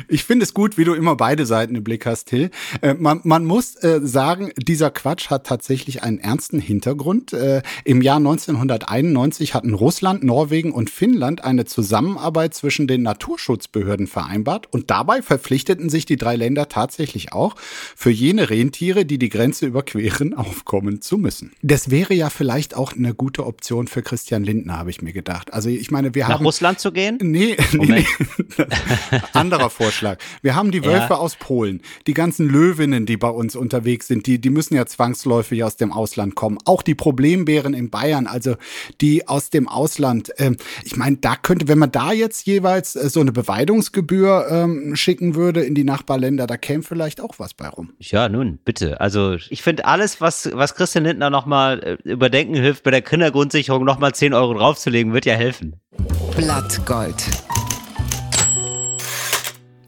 [0.07, 2.51] ich finde es gut, wie du immer beide Seiten im Blick hast, Till.
[2.81, 7.33] Äh, man, man muss äh, sagen, dieser Quatsch hat tatsächlich einen ernsten Hintergrund.
[7.33, 14.71] Äh, Im Jahr 1991 hatten Russland, Norwegen und Finnland eine Zusammenarbeit zwischen den Naturschutzbehörden vereinbart
[14.71, 17.55] und dabei verpflichteten sich die drei Länder tatsächlich auch,
[17.95, 21.51] für jene Rentiere, die die Grenze überqueren, aufkommen zu müssen.
[21.61, 25.53] Das wäre ja vielleicht auch eine gute Option für Christian Lindner, habe ich mir gedacht.
[25.53, 26.45] Also ich meine, wir Nach haben.
[26.45, 27.17] Russland zu gehen?
[27.21, 28.05] Nee, nee, nee.
[29.33, 30.17] Anderer Vorschlag.
[30.41, 31.15] Wir haben die Wölfe ja.
[31.15, 35.63] aus Polen, die ganzen Löwinnen, die bei uns unterwegs sind, die, die müssen ja zwangsläufig
[35.63, 36.57] aus dem Ausland kommen.
[36.65, 38.55] Auch die Problembären in Bayern, also
[38.99, 40.31] die aus dem Ausland.
[40.37, 44.95] Ähm, ich meine, da könnte, wenn man da jetzt jeweils äh, so eine Beweidungsgebühr ähm,
[44.95, 47.93] schicken würde in die Nachbarländer, da käme vielleicht auch was bei rum.
[47.99, 48.99] Ja, nun, bitte.
[48.99, 53.85] Also ich finde alles, was, was Christian Lindner nochmal äh, überdenken hilft, bei der Kindergrundsicherung
[53.85, 55.75] nochmal 10 Euro draufzulegen, wird ja helfen.
[56.35, 57.23] Blattgold.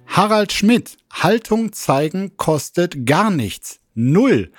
[0.08, 3.80] Harald Schmidt, Haltung zeigen kostet gar nichts.
[3.94, 4.52] Null.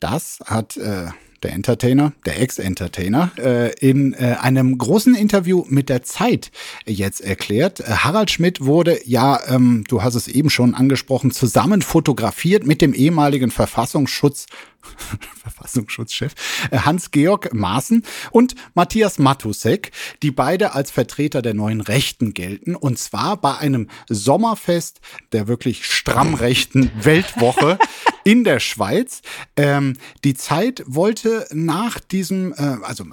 [0.00, 1.06] Das hat äh,
[1.42, 6.50] der Entertainer, der Ex-Entertainer, äh, in äh, einem großen Interview mit der Zeit
[6.86, 7.80] jetzt erklärt.
[7.80, 12.82] Äh, Harald Schmidt wurde, ja, ähm, du hast es eben schon angesprochen, zusammen fotografiert mit
[12.82, 14.46] dem ehemaligen Verfassungsschutz
[15.42, 16.34] Verfassungsschutzchef
[16.70, 22.74] äh, Hans-Georg Maaßen und Matthias Matusek, die beide als Vertreter der neuen Rechten gelten.
[22.74, 25.00] Und zwar bei einem Sommerfest
[25.32, 27.78] der wirklich stramm rechten Weltwoche
[28.24, 29.22] in der Schweiz.
[29.56, 33.04] Ähm, die Zeit wollte nach diesem, äh, also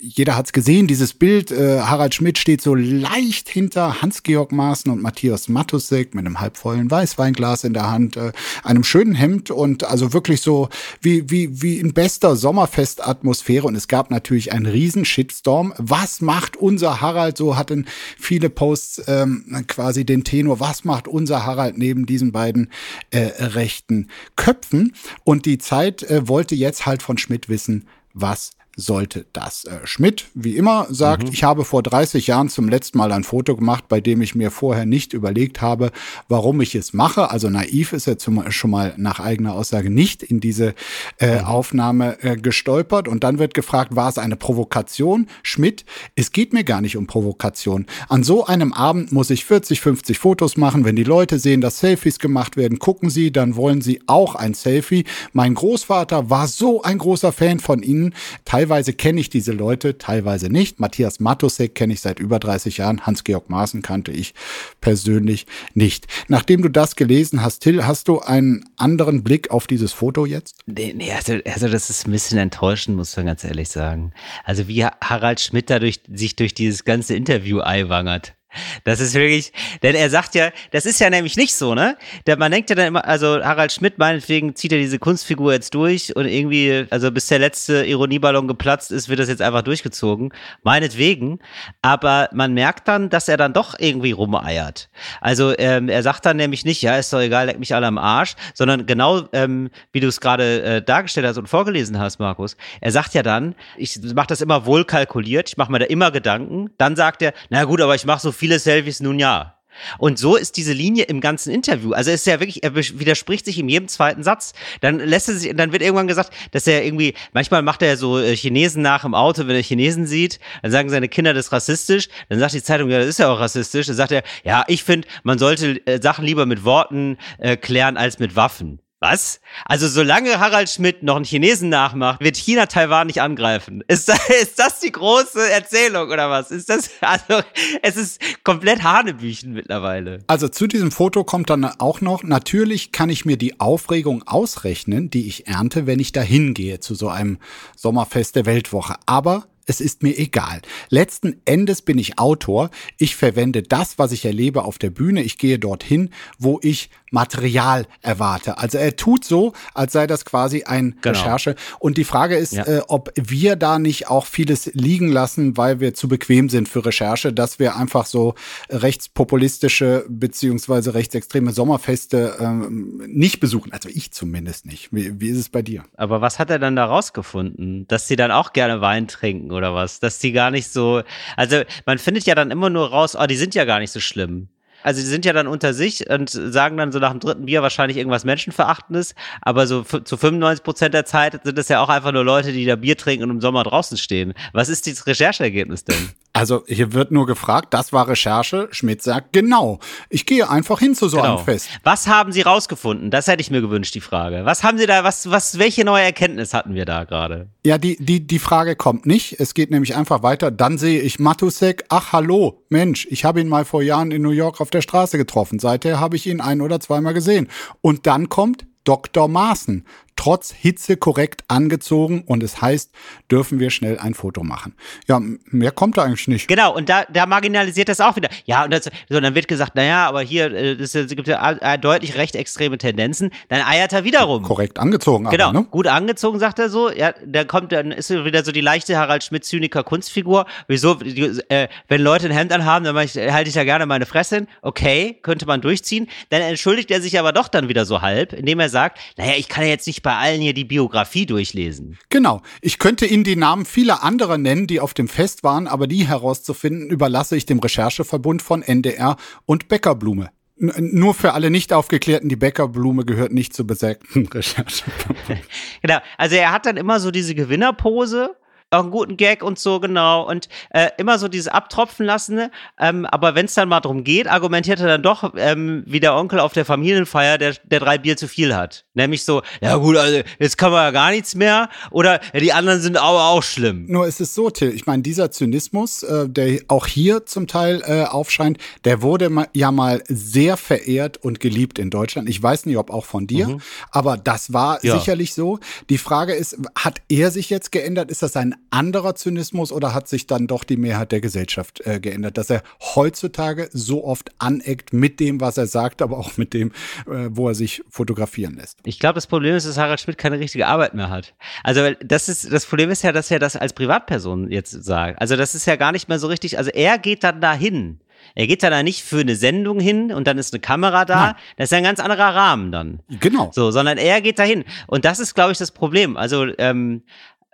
[0.00, 1.50] jeder hat's gesehen, dieses Bild.
[1.50, 6.90] Äh, Harald Schmidt steht so leicht hinter Hans-Georg Maaßen und Matthias Matusek mit einem halbvollen
[6.90, 10.68] Weißweinglas in der Hand, äh, einem schönen Hemd und also wirklich so
[11.00, 13.66] wie, wie, wie in bester Sommerfestatmosphäre.
[13.66, 15.74] Und es gab natürlich einen riesen Shitstorm.
[15.78, 17.36] Was macht unser Harald?
[17.36, 17.86] So hatten
[18.18, 20.60] viele Posts ähm, quasi den Tenor.
[20.60, 22.70] Was macht unser Harald neben diesen beiden
[23.10, 24.92] äh, rechten Köpfen?
[25.24, 29.64] Und die Zeit äh, wollte jetzt halt von Schmidt wissen, was sollte das.
[29.64, 31.32] Äh, Schmidt, wie immer, sagt, mhm.
[31.32, 34.50] ich habe vor 30 Jahren zum letzten Mal ein Foto gemacht, bei dem ich mir
[34.50, 35.90] vorher nicht überlegt habe,
[36.28, 37.30] warum ich es mache.
[37.30, 40.74] Also naiv ist er zum, schon mal nach eigener Aussage nicht in diese
[41.18, 41.46] äh, mhm.
[41.46, 43.08] Aufnahme äh, gestolpert.
[43.08, 45.26] Und dann wird gefragt, war es eine Provokation?
[45.42, 47.86] Schmidt, es geht mir gar nicht um Provokation.
[48.10, 50.84] An so einem Abend muss ich 40, 50 Fotos machen.
[50.84, 54.52] Wenn die Leute sehen, dass Selfies gemacht werden, gucken sie, dann wollen sie auch ein
[54.52, 55.04] Selfie.
[55.32, 58.14] Mein Großvater war so ein großer Fan von ihnen.
[58.44, 60.80] Teilweise Teilweise kenne ich diese Leute, teilweise nicht.
[60.80, 63.06] Matthias Matusek kenne ich seit über 30 Jahren.
[63.06, 64.34] Hans-Georg Maaßen kannte ich
[64.80, 66.08] persönlich nicht.
[66.26, 70.58] Nachdem du das gelesen hast, Till, hast du einen anderen Blick auf dieses Foto jetzt?
[70.66, 74.12] Nee, nee also, also das ist ein bisschen enttäuschend, muss man ganz ehrlich sagen.
[74.42, 78.35] Also wie Harald Schmidt dadurch sich durch dieses ganze Interview eiwangert.
[78.84, 81.96] Das ist wirklich, denn er sagt ja, das ist ja nämlich nicht so, ne?
[82.38, 86.14] Man denkt ja dann immer, also Harald Schmidt meinetwegen zieht er diese Kunstfigur jetzt durch
[86.16, 90.32] und irgendwie, also bis der letzte Ironieballon geplatzt ist, wird das jetzt einfach durchgezogen.
[90.62, 91.40] Meinetwegen.
[91.82, 94.88] Aber man merkt dann, dass er dann doch irgendwie rumeiert.
[95.20, 97.98] Also ähm, er sagt dann nämlich nicht, ja, ist doch egal, leck mich alle am
[97.98, 102.56] Arsch, sondern genau ähm, wie du es gerade äh, dargestellt hast und vorgelesen hast, Markus.
[102.80, 106.10] Er sagt ja dann, ich mache das immer wohl kalkuliert, ich mache mir da immer
[106.10, 106.70] Gedanken.
[106.78, 109.56] Dann sagt er, na gut, aber ich mache so viel viele Selfies nun ja.
[109.98, 111.92] Und so ist diese Linie im ganzen Interview.
[111.92, 114.52] Also ist ja wirklich, er widerspricht sich in jedem zweiten Satz.
[114.80, 118.18] Dann lässt er sich, dann wird irgendwann gesagt, dass er irgendwie, manchmal macht er so
[118.18, 121.52] äh, Chinesen nach im Auto, wenn er Chinesen sieht, dann sagen seine Kinder, das ist
[121.52, 122.08] rassistisch.
[122.28, 123.86] Dann sagt die Zeitung, ja, das ist ja auch rassistisch.
[123.86, 127.96] Dann sagt er, ja, ich finde, man sollte äh, Sachen lieber mit Worten äh, klären
[127.96, 128.80] als mit Waffen.
[129.00, 129.40] Was?
[129.66, 133.84] Also solange Harald Schmidt noch einen Chinesen nachmacht, wird China Taiwan nicht angreifen.
[133.88, 136.50] Ist das, ist das die große Erzählung oder was?
[136.50, 137.42] Ist das, also
[137.82, 140.20] es ist komplett Hanebüchen mittlerweile.
[140.28, 145.10] Also zu diesem Foto kommt dann auch noch, natürlich kann ich mir die Aufregung ausrechnen,
[145.10, 147.38] die ich ernte, wenn ich da hingehe zu so einem
[147.76, 148.94] Sommerfest der Weltwoche.
[149.04, 150.62] Aber es ist mir egal.
[150.88, 152.70] Letzten Endes bin ich Autor.
[152.98, 155.22] Ich verwende das, was ich erlebe auf der Bühne.
[155.22, 158.58] Ich gehe dorthin, wo ich Material erwarte.
[158.58, 161.18] Also er tut so, als sei das quasi ein genau.
[161.18, 161.54] Recherche.
[161.78, 162.64] Und die Frage ist, ja.
[162.64, 166.84] äh, ob wir da nicht auch vieles liegen lassen, weil wir zu bequem sind für
[166.84, 168.34] Recherche, dass wir einfach so
[168.70, 173.72] rechtspopulistische beziehungsweise rechtsextreme Sommerfeste ähm, nicht besuchen.
[173.72, 174.92] Also ich zumindest nicht.
[174.92, 175.84] Wie, wie ist es bei dir?
[175.96, 177.86] Aber was hat er dann da rausgefunden?
[177.88, 180.00] Dass sie dann auch gerne Wein trinken oder was?
[180.00, 181.02] Dass die gar nicht so.
[181.36, 184.00] Also man findet ja dann immer nur raus, oh, die sind ja gar nicht so
[184.00, 184.48] schlimm.
[184.82, 187.60] Also die sind ja dann unter sich und sagen dann so nach dem dritten Bier
[187.60, 192.12] wahrscheinlich irgendwas Menschenverachtendes, aber so zu 95 Prozent der Zeit sind es ja auch einfach
[192.12, 194.32] nur Leute, die da Bier trinken und im Sommer draußen stehen.
[194.52, 196.10] Was ist dieses Rechercheergebnis denn?
[196.36, 198.68] Also hier wird nur gefragt, das war Recherche.
[198.70, 199.78] Schmidt sagt, genau.
[200.10, 201.36] Ich gehe einfach hin zu so genau.
[201.36, 201.70] einem Fest.
[201.82, 203.10] Was haben Sie rausgefunden?
[203.10, 204.44] Das hätte ich mir gewünscht, die Frage.
[204.44, 207.48] Was haben Sie da, was, was, welche neue Erkenntnis hatten wir da gerade?
[207.64, 209.40] Ja, die, die, die Frage kommt nicht.
[209.40, 210.50] Es geht nämlich einfach weiter.
[210.50, 211.86] Dann sehe ich Matusek.
[211.88, 215.16] Ach, hallo, Mensch, ich habe ihn mal vor Jahren in New York auf der Straße
[215.16, 215.58] getroffen.
[215.58, 217.48] Seither habe ich ihn ein oder zweimal gesehen.
[217.80, 219.26] Und dann kommt Dr.
[219.26, 222.90] Maaßen trotz Hitze korrekt angezogen und es heißt,
[223.30, 224.74] dürfen wir schnell ein Foto machen.
[225.06, 226.48] Ja, mehr kommt da eigentlich nicht.
[226.48, 228.30] Genau, und da, da marginalisiert das auch wieder.
[228.46, 231.78] Ja, und das, so, dann wird gesagt, naja, aber hier äh, es gibt ja äh,
[231.78, 233.30] deutlich recht extreme Tendenzen.
[233.48, 234.42] Dann eiert er wiederum.
[234.42, 235.66] Korrekt angezogen, genau, aber, ne?
[235.70, 236.90] gut angezogen, sagt er so.
[236.90, 240.46] Ja, da kommt, dann ist wieder so die leichte Harald Schmidt-Zyniker Kunstfigur.
[240.66, 244.36] Wieso, äh, wenn Leute ein Hemd anhaben, dann ich, halte ich ja gerne meine Fresse
[244.36, 244.48] hin.
[244.62, 246.08] Okay, könnte man durchziehen.
[246.30, 249.48] Dann entschuldigt er sich aber doch dann wieder so halb, indem er sagt, naja, ich
[249.48, 251.98] kann ja jetzt nicht bei allen hier die Biografie durchlesen.
[252.10, 252.40] Genau.
[252.60, 256.06] Ich könnte Ihnen die Namen vieler anderer nennen, die auf dem Fest waren, aber die
[256.06, 259.16] herauszufinden, überlasse ich dem Rechercheverbund von NDR
[259.46, 260.30] und Bäckerblume.
[260.58, 265.18] Nur für alle nicht aufgeklärten, die Bäckerblume gehört nicht zur besägten Rechercheverbund.
[265.82, 265.98] genau.
[266.18, 268.36] Also er hat dann immer so diese Gewinnerpose
[268.76, 270.28] auch einen guten Gag und so, genau.
[270.28, 272.50] Und äh, immer so dieses Abtropfen lassen.
[272.78, 276.14] Ähm, aber wenn es dann mal darum geht, argumentiert er dann doch ähm, wie der
[276.14, 278.84] Onkel auf der Familienfeier, der, der drei Bier zu viel hat.
[278.94, 281.68] Nämlich so, ja gut, also jetzt kann man ja gar nichts mehr.
[281.90, 283.86] Oder ja, die anderen sind auch, auch schlimm.
[283.88, 287.82] Nur ist es so, Till, ich meine, dieser Zynismus, äh, der auch hier zum Teil
[287.86, 292.28] äh, aufscheint, der wurde ma ja mal sehr verehrt und geliebt in Deutschland.
[292.28, 293.60] Ich weiß nicht, ob auch von dir, mhm.
[293.90, 294.98] aber das war ja.
[294.98, 295.58] sicherlich so.
[295.88, 298.10] Die Frage ist, hat er sich jetzt geändert?
[298.10, 302.00] Ist das ein anderer Zynismus oder hat sich dann doch die Mehrheit der Gesellschaft äh,
[302.00, 306.54] geändert, dass er heutzutage so oft aneckt mit dem, was er sagt, aber auch mit
[306.54, 306.72] dem,
[307.06, 308.78] äh, wo er sich fotografieren lässt?
[308.84, 311.34] Ich glaube, das Problem ist, dass Harald Schmidt keine richtige Arbeit mehr hat.
[311.62, 315.20] Also das ist das Problem ist ja, dass er das als Privatperson jetzt sagt.
[315.20, 316.58] Also das ist ja gar nicht mehr so richtig.
[316.58, 318.00] Also er geht dann dahin.
[318.34, 321.26] Er geht da nicht für eine Sendung hin und dann ist eine Kamera da.
[321.26, 321.34] Nein.
[321.56, 323.00] Das ist ja ein ganz anderer Rahmen dann.
[323.20, 323.50] Genau.
[323.54, 324.64] So, sondern er geht dahin.
[324.86, 326.16] Und das ist, glaube ich, das Problem.
[326.16, 327.02] Also ähm,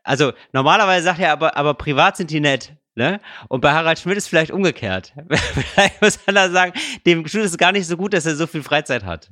[0.02, 2.74] also normalerweise sagt er aber, aber privat sind die nett.
[2.94, 3.20] Ne?
[3.48, 5.14] Und bei Harald Schmidt ist vielleicht umgekehrt.
[5.30, 6.72] vielleicht muss man da sagen,
[7.06, 9.30] dem ist es gar nicht so gut, dass er so viel Freizeit hat.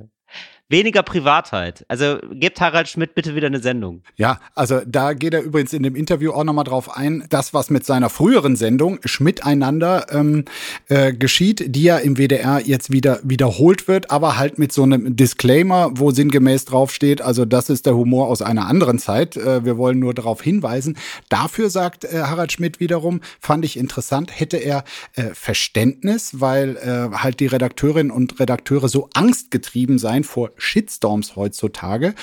[0.70, 1.84] Weniger Privatheit.
[1.88, 4.02] Also gebt Harald Schmidt bitte wieder eine Sendung.
[4.14, 7.70] Ja, also da geht er übrigens in dem Interview auch nochmal drauf ein, das, was
[7.70, 10.44] mit seiner früheren Sendung Schmidt einander ähm,
[10.86, 15.16] äh, geschieht, die ja im WDR jetzt wieder wiederholt wird, aber halt mit so einem
[15.16, 19.36] Disclaimer, wo sinngemäß draufsteht, also das ist der Humor aus einer anderen Zeit.
[19.36, 20.96] Äh, wir wollen nur darauf hinweisen.
[21.28, 24.84] Dafür sagt äh, Harald Schmidt wiederum, fand ich interessant, hätte er
[25.16, 32.14] äh, Verständnis, weil äh, halt die Redakteurinnen und Redakteure so angstgetrieben seien vor Shitstorms heutzutage.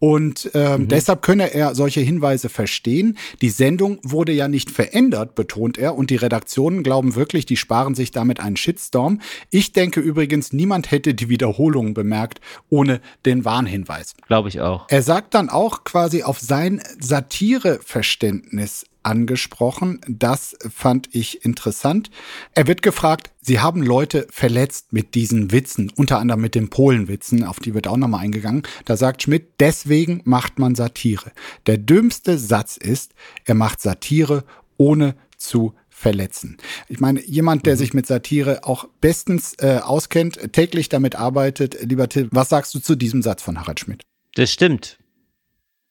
[0.00, 0.88] Und äh, mhm.
[0.88, 3.16] deshalb könne er solche Hinweise verstehen.
[3.42, 5.94] Die Sendung wurde ja nicht verändert, betont er.
[5.94, 9.20] Und die Redaktionen glauben wirklich, die sparen sich damit einen Shitstorm.
[9.50, 12.40] Ich denke übrigens, niemand hätte die Wiederholung bemerkt
[12.70, 14.16] ohne den Warnhinweis.
[14.26, 14.86] Glaube ich auch.
[14.88, 20.00] Er sagt dann auch quasi auf sein Satireverständnis angesprochen.
[20.08, 22.10] Das fand ich interessant.
[22.54, 27.44] Er wird gefragt, Sie haben Leute verletzt mit diesen Witzen, unter anderem mit den Polenwitzen,
[27.44, 28.62] auf die wird auch nochmal eingegangen.
[28.84, 31.32] Da sagt Schmidt, deswegen macht man Satire.
[31.66, 34.44] Der dümmste Satz ist, er macht Satire
[34.76, 36.56] ohne zu verletzen.
[36.88, 37.78] Ich meine, jemand, der mhm.
[37.78, 42.80] sich mit Satire auch bestens äh, auskennt, täglich damit arbeitet, lieber Till, was sagst du
[42.80, 44.02] zu diesem Satz von Harald Schmidt?
[44.34, 44.98] Das stimmt.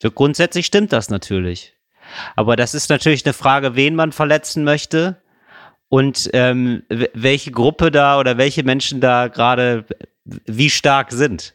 [0.02, 1.76] So grundsätzlich stimmt das natürlich.
[2.36, 5.18] Aber das ist natürlich eine Frage, wen man verletzen möchte
[5.90, 9.86] und ähm, welche Gruppe da oder welche Menschen da gerade
[10.24, 11.54] wie stark sind.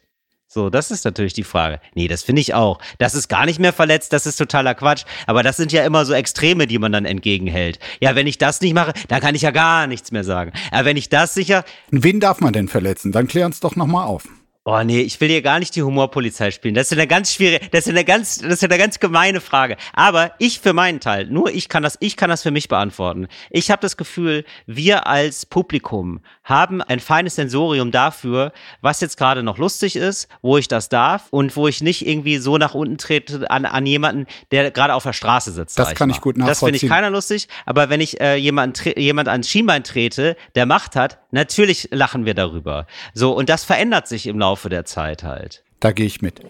[0.49, 1.81] So, das ist natürlich die Frage.
[1.93, 2.79] Nee, das finde ich auch.
[2.99, 5.03] Das ist gar nicht mehr verletzt, das ist totaler Quatsch.
[5.25, 7.79] Aber das sind ja immer so Extreme, die man dann entgegenhält.
[7.99, 10.53] Ja, wenn ich das nicht mache, dann kann ich ja gar nichts mehr sagen.
[10.71, 11.65] Aber wenn ich das sicher.
[11.91, 13.11] Wen darf man denn verletzen?
[13.11, 14.23] Dann klär uns doch nochmal auf.
[14.69, 16.75] Oh nee, ich will hier gar nicht die Humorpolizei spielen.
[16.75, 19.77] Das ist eine ganz schwierige, das ist eine ganz, das ist eine ganz gemeine Frage.
[19.93, 23.29] Aber ich für meinen Teil, nur ich kann das, ich kann das für mich beantworten.
[23.49, 29.43] Ich habe das Gefühl, wir als Publikum haben ein feines Sensorium dafür, was jetzt gerade
[29.43, 32.97] noch lustig ist, wo ich das darf und wo ich nicht irgendwie so nach unten
[32.97, 35.79] trete an, an jemanden, der gerade auf der Straße sitzt.
[35.79, 36.49] Das kann ich, gut nachvollziehen.
[36.49, 37.47] Das finde ich keiner lustig.
[37.65, 42.33] Aber wenn ich äh, jemand, jemand ans Schienbein trete, der Macht hat, natürlich lachen wir
[42.33, 42.87] darüber.
[43.13, 45.63] So und das verändert sich im Laufe Laufe der Zeit halt.
[45.81, 46.41] Da gehe ich mit.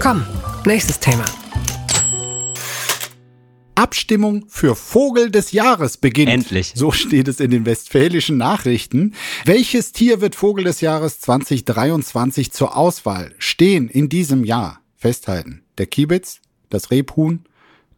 [0.00, 0.26] Komm,
[0.64, 1.24] nächstes Thema.
[3.74, 6.30] Abstimmung für Vogel des Jahres beginnt.
[6.30, 6.72] Endlich.
[6.74, 9.14] So steht es in den westfälischen Nachrichten.
[9.44, 14.80] Welches Tier wird Vogel des Jahres 2023 zur Auswahl stehen in diesem Jahr?
[14.96, 15.62] Festhalten.
[15.78, 17.44] Der Kiebitz, das Rebhuhn,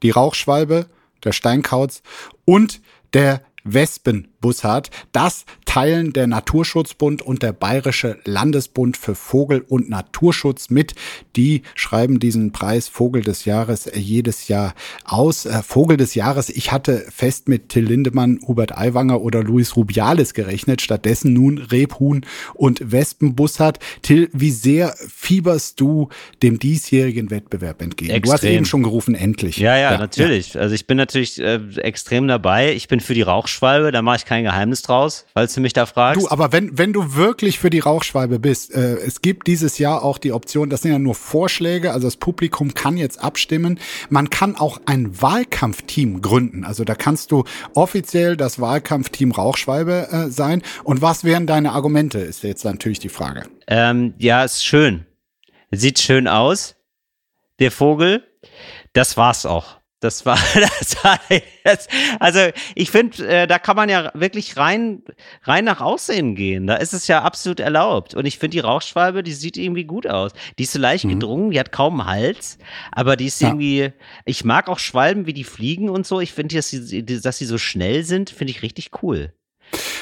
[0.03, 0.87] die Rauchschwalbe,
[1.23, 2.03] der Steinkauz
[2.45, 2.81] und
[3.13, 4.91] der Wespenbussard.
[5.13, 5.45] Das
[5.75, 10.95] teilen der Naturschutzbund und der Bayerische Landesbund für Vogel- und Naturschutz mit.
[11.35, 15.47] Die schreiben diesen Preis Vogel des Jahres jedes Jahr aus.
[15.47, 20.33] Äh, Vogel des Jahres, ich hatte fest mit Till Lindemann, Hubert Aiwanger oder Luis Rubiales
[20.33, 20.81] gerechnet.
[20.81, 23.81] Stattdessen nun Rebhuhn und Wespenbussard.
[24.03, 26.09] Till, wie sehr fieberst du
[26.41, 28.13] dem diesjährigen Wettbewerb entgegen?
[28.13, 28.23] Extrem.
[28.23, 29.57] Du hast eben schon gerufen, endlich.
[29.57, 30.55] Ja, ja, ja natürlich.
[30.55, 30.61] Ja.
[30.61, 32.73] Also ich bin natürlich äh, extrem dabei.
[32.75, 35.73] Ich bin für die Rauchschwalbe Rauchschwalbe, da mache ich kein Geheimnis draus, falls du mich
[35.73, 36.23] da fragst.
[36.23, 40.05] Du, aber wenn, wenn du wirklich für die Rauchschwalbe bist, äh, es gibt dieses Jahr
[40.05, 43.81] auch die Option, das sind ja nur Vorschläge, also das Publikum kann jetzt abstimmen.
[44.09, 46.65] Man kann auch ein Wahlkampfteam gründen.
[46.65, 47.45] Also da kannst du
[47.75, 50.63] offiziell das Wahlkampfteam Rauchschwalbe äh, sein.
[50.85, 53.45] Und was wären deine Argumente, ist jetzt natürlich die Frage.
[53.67, 55.07] Ähm, ja, ist schön.
[55.73, 56.77] Sieht schön aus.
[57.59, 58.23] Der Vogel.
[58.93, 59.79] Das war's auch.
[60.05, 61.19] Das war, das war
[62.21, 62.41] also
[62.75, 65.03] ich finde, äh, da kann man ja wirklich rein,
[65.45, 66.67] rein nach Aussehen gehen.
[66.67, 68.15] Da ist es ja absolut erlaubt.
[68.15, 70.33] Und ich finde die Rauchschwalbe, die sieht irgendwie gut aus.
[70.59, 71.11] Die ist so leicht mhm.
[71.11, 72.59] gedrungen, die hat kaum einen Hals,
[72.93, 73.49] aber die ist ja.
[73.49, 73.93] irgendwie,
[74.27, 76.21] ich mag auch Schwalben, wie die fliegen und so.
[76.21, 79.33] Ich finde, dass sie, dass sie so schnell sind, finde ich richtig cool.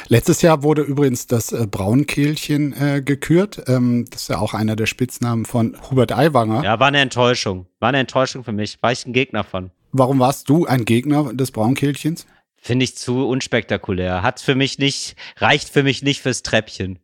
[0.08, 3.62] Letztes Jahr wurde übrigens das äh, Braunkehlchen äh, gekürt.
[3.68, 6.64] Ähm, das ist ja auch einer der Spitznamen von Hubert Aiwanger.
[6.64, 7.66] Ja, war eine Enttäuschung.
[7.78, 8.82] War eine Enttäuschung für mich.
[8.82, 9.70] War ich ein Gegner von.
[9.92, 12.26] Warum warst du ein Gegner des Braunkehlchens?
[12.56, 14.22] Finde ich zu unspektakulär.
[14.22, 16.98] Hat für mich nicht, reicht für mich nicht fürs Treppchen.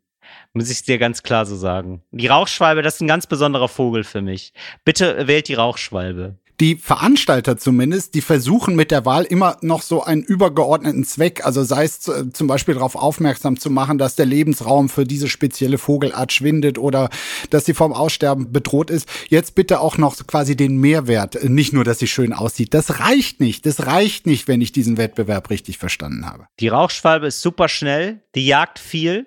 [0.55, 2.03] Muss ich dir ganz klar so sagen.
[2.12, 4.55] Die Rauchschwalbe, das ist ein ganz besonderer Vogel für mich.
[4.84, 10.03] Bitte wählt die Rauchschwalbe die Veranstalter zumindest, die versuchen mit der Wahl immer noch so
[10.03, 14.27] einen übergeordneten Zweck, also sei es äh, zum Beispiel darauf aufmerksam zu machen, dass der
[14.27, 17.11] Lebensraum für diese spezielle Vogelart schwindet oder
[17.51, 19.09] dass sie vom Aussterben bedroht ist.
[19.29, 22.75] Jetzt bitte auch noch quasi den Mehrwert, nicht nur, dass sie schön aussieht.
[22.75, 23.65] Das reicht nicht.
[23.65, 26.47] Das reicht nicht, wenn ich diesen Wettbewerb richtig verstanden habe.
[26.59, 29.27] Die Rauchschwalbe ist super schnell, die jagt viel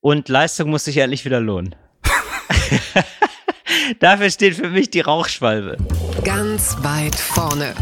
[0.00, 1.74] und Leistung muss sich endlich wieder lohnen.
[3.98, 5.76] Dafür steht für mich die Rauchschwalbe.
[6.24, 7.74] Ganz weit vorne.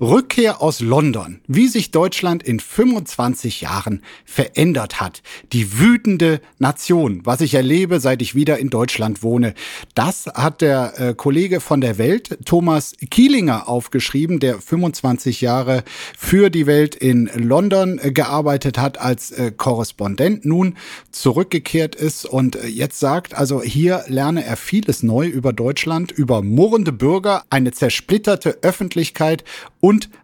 [0.00, 5.22] Rückkehr aus London, wie sich Deutschland in 25 Jahren verändert hat.
[5.52, 9.54] Die wütende Nation, was ich erlebe, seit ich wieder in Deutschland wohne.
[9.94, 15.82] Das hat der äh, Kollege von der Welt, Thomas Kielinger, aufgeschrieben, der 25 Jahre
[16.16, 20.76] für die Welt in London äh, gearbeitet hat als äh, Korrespondent, nun
[21.10, 26.42] zurückgekehrt ist und äh, jetzt sagt, also hier lerne er vieles neu über Deutschland, über
[26.42, 29.44] murrende Bürger, eine zersplitterte Öffentlichkeit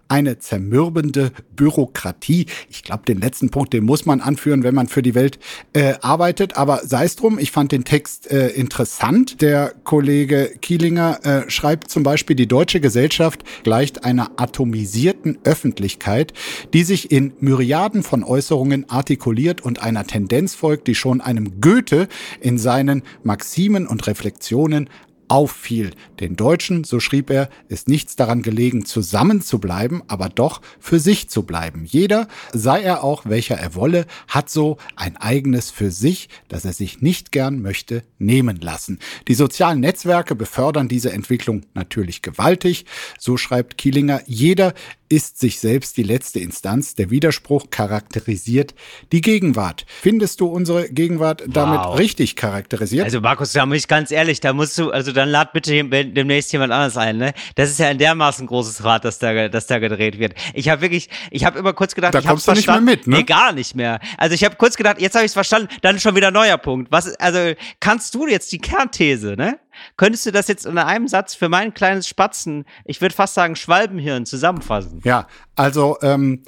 [0.08, 2.46] eine zermürbende Bürokratie.
[2.70, 5.38] Ich glaube, den letzten Punkt, den muss man anführen, wenn man für die Welt
[5.72, 6.56] äh, arbeitet.
[6.56, 9.40] Aber sei es drum, ich fand den Text äh, interessant.
[9.40, 16.32] Der Kollege Kielinger äh, schreibt zum Beispiel, die deutsche Gesellschaft gleicht einer atomisierten Öffentlichkeit,
[16.72, 22.08] die sich in Myriaden von Äußerungen artikuliert und einer Tendenz folgt, die schon einem Goethe
[22.40, 24.88] in seinen Maximen und Reflexionen
[25.28, 25.92] auffiel.
[26.20, 30.98] Den Deutschen, so schrieb er, ist nichts daran gelegen, zusammen zu bleiben, aber doch für
[30.98, 31.84] sich zu bleiben.
[31.84, 36.72] Jeder, sei er auch welcher er wolle, hat so ein eigenes für sich, das er
[36.72, 38.98] sich nicht gern möchte nehmen lassen.
[39.28, 42.86] Die sozialen Netzwerke befördern diese Entwicklung natürlich gewaltig.
[43.18, 44.74] So schreibt Kielinger, jeder
[45.14, 46.96] ist sich selbst die letzte Instanz.
[46.96, 48.74] Der Widerspruch charakterisiert
[49.12, 49.86] die Gegenwart.
[49.86, 51.96] Findest du unsere Gegenwart damit wow.
[51.96, 53.04] richtig charakterisiert?
[53.04, 56.52] Also Markus, da muss ich ganz ehrlich, da musst du, also dann lad bitte demnächst
[56.52, 57.32] jemand anderes ein, ne?
[57.54, 60.34] Das ist ja ein dermaßen großes Rad, das da, das da gedreht wird.
[60.52, 63.06] Ich habe wirklich, ich habe immer kurz gedacht, da ich kommst du nicht mehr mit,
[63.06, 63.18] ne?
[63.18, 64.00] Nee, gar nicht mehr.
[64.18, 66.90] Also ich habe kurz gedacht, jetzt habe ich es verstanden, dann schon wieder neuer Punkt.
[66.90, 69.60] Was, also kannst du jetzt die Kernthese, ne?
[69.96, 73.56] Könntest du das jetzt in einem Satz für mein kleines Spatzen, ich würde fast sagen
[73.56, 75.00] Schwalbenhirn, zusammenfassen?
[75.04, 76.42] Ja, also ähm,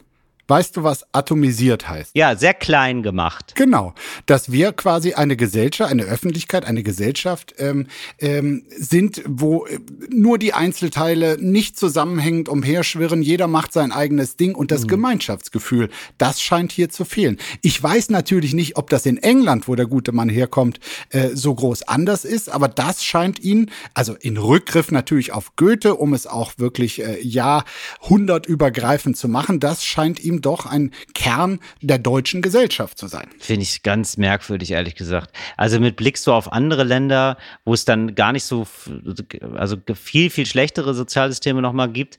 [0.48, 2.12] Weißt du, was atomisiert heißt?
[2.14, 3.54] Ja, sehr klein gemacht.
[3.56, 3.94] Genau,
[4.26, 7.88] dass wir quasi eine Gesellschaft, eine Öffentlichkeit, eine Gesellschaft ähm,
[8.20, 14.54] ähm, sind, wo äh, nur die Einzelteile nicht zusammenhängend umherschwirren, jeder macht sein eigenes Ding
[14.54, 14.88] und das mhm.
[14.88, 17.38] Gemeinschaftsgefühl, das scheint hier zu fehlen.
[17.62, 20.78] Ich weiß natürlich nicht, ob das in England, wo der gute Mann herkommt,
[21.10, 25.96] äh, so groß anders ist, aber das scheint ihn, also in Rückgriff natürlich auf Goethe,
[25.96, 31.98] um es auch wirklich äh, jahrhundertübergreifend zu machen, das scheint ihm doch ein Kern der
[31.98, 33.28] deutschen Gesellschaft zu sein.
[33.38, 35.34] Finde ich ganz merkwürdig, ehrlich gesagt.
[35.56, 38.66] Also mit Blick so auf andere Länder, wo es dann gar nicht so,
[39.54, 42.18] also viel, viel schlechtere Sozialsysteme nochmal gibt,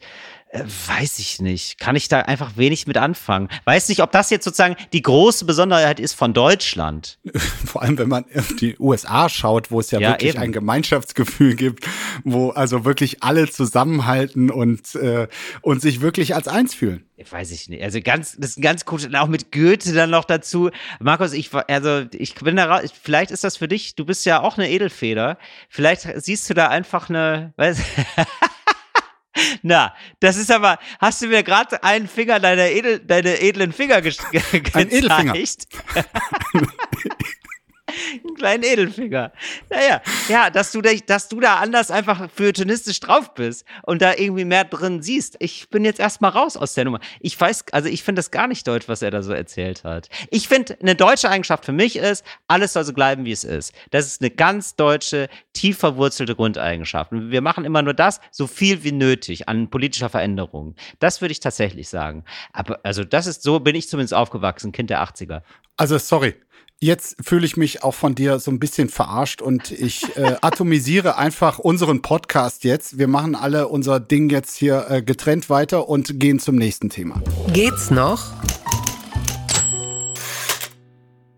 [0.49, 1.77] äh, weiß ich nicht.
[1.77, 3.49] Kann ich da einfach wenig mit anfangen.
[3.65, 7.19] Weiß nicht, ob das jetzt sozusagen die große Besonderheit ist von Deutschland.
[7.65, 10.43] Vor allem, wenn man auf die USA schaut, wo es ja, ja wirklich eben.
[10.43, 11.85] ein Gemeinschaftsgefühl gibt,
[12.23, 15.27] wo also wirklich alle zusammenhalten und, äh,
[15.61, 17.03] und sich wirklich als eins fühlen.
[17.29, 17.83] Weiß ich nicht.
[17.83, 18.99] Also ganz, das ist ein ganz cool.
[19.15, 20.69] Auch mit Goethe dann noch dazu.
[20.99, 22.93] Markus, ich, also ich bin da raus.
[23.01, 25.37] Vielleicht ist das für dich, du bist ja auch eine Edelfeder.
[25.67, 27.81] Vielleicht siehst du da einfach eine, weißt
[29.61, 34.01] Na, das ist aber, hast du mir gerade einen Finger deiner, edel, deine edlen Finger
[34.01, 34.75] ge gezeigt?
[34.75, 35.35] Ein Edelfinger.
[38.23, 39.31] Einen kleinen Edelfinger.
[39.69, 44.45] Naja, ja, dass du, dass du da anders einfach feuilletonistisch drauf bist und da irgendwie
[44.45, 45.37] mehr drin siehst.
[45.39, 46.99] Ich bin jetzt erstmal raus aus der Nummer.
[47.19, 50.09] Ich weiß, also ich finde das gar nicht deutsch, was er da so erzählt hat.
[50.29, 53.73] Ich finde, eine deutsche Eigenschaft für mich ist, alles soll so bleiben, wie es ist.
[53.91, 57.11] Das ist eine ganz deutsche, tief verwurzelte Grundeigenschaft.
[57.11, 60.75] Und wir machen immer nur das, so viel wie nötig an politischer Veränderung.
[60.99, 62.23] Das würde ich tatsächlich sagen.
[62.53, 65.41] Aber, also das ist, so bin ich zumindest aufgewachsen, Kind der 80er.
[65.77, 66.35] Also, sorry,
[66.80, 71.17] Jetzt fühle ich mich auch von dir so ein bisschen verarscht und ich äh, atomisiere
[71.17, 72.99] einfach unseren Podcast jetzt.
[72.99, 77.19] Wir machen alle unser Ding jetzt hier äh, getrennt weiter und gehen zum nächsten Thema.
[77.51, 78.32] Geht's noch?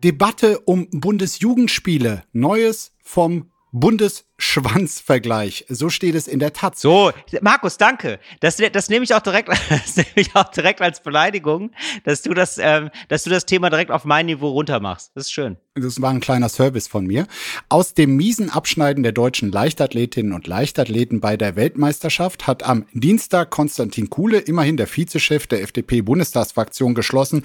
[0.03, 2.23] Debatte um Bundesjugendspiele.
[2.33, 5.65] Neues vom Bundesschwanzvergleich.
[5.69, 6.81] So steht es in der Taz.
[6.81, 7.11] So,
[7.41, 8.19] Markus, danke.
[8.39, 11.71] Das, das nehme ich auch direkt, das nehme ich auch direkt als Beleidigung,
[12.03, 15.11] dass du das, ähm, dass du das Thema direkt auf mein Niveau runtermachst.
[15.15, 15.57] Das ist schön.
[15.75, 17.27] Das war ein kleiner Service von mir.
[17.69, 23.49] Aus dem miesen Abschneiden der deutschen Leichtathletinnen und Leichtathleten bei der Weltmeisterschaft hat am Dienstag
[23.51, 27.43] Konstantin Kuhle, immerhin der Vizechef der FDP-Bundestagsfraktion, geschlossen,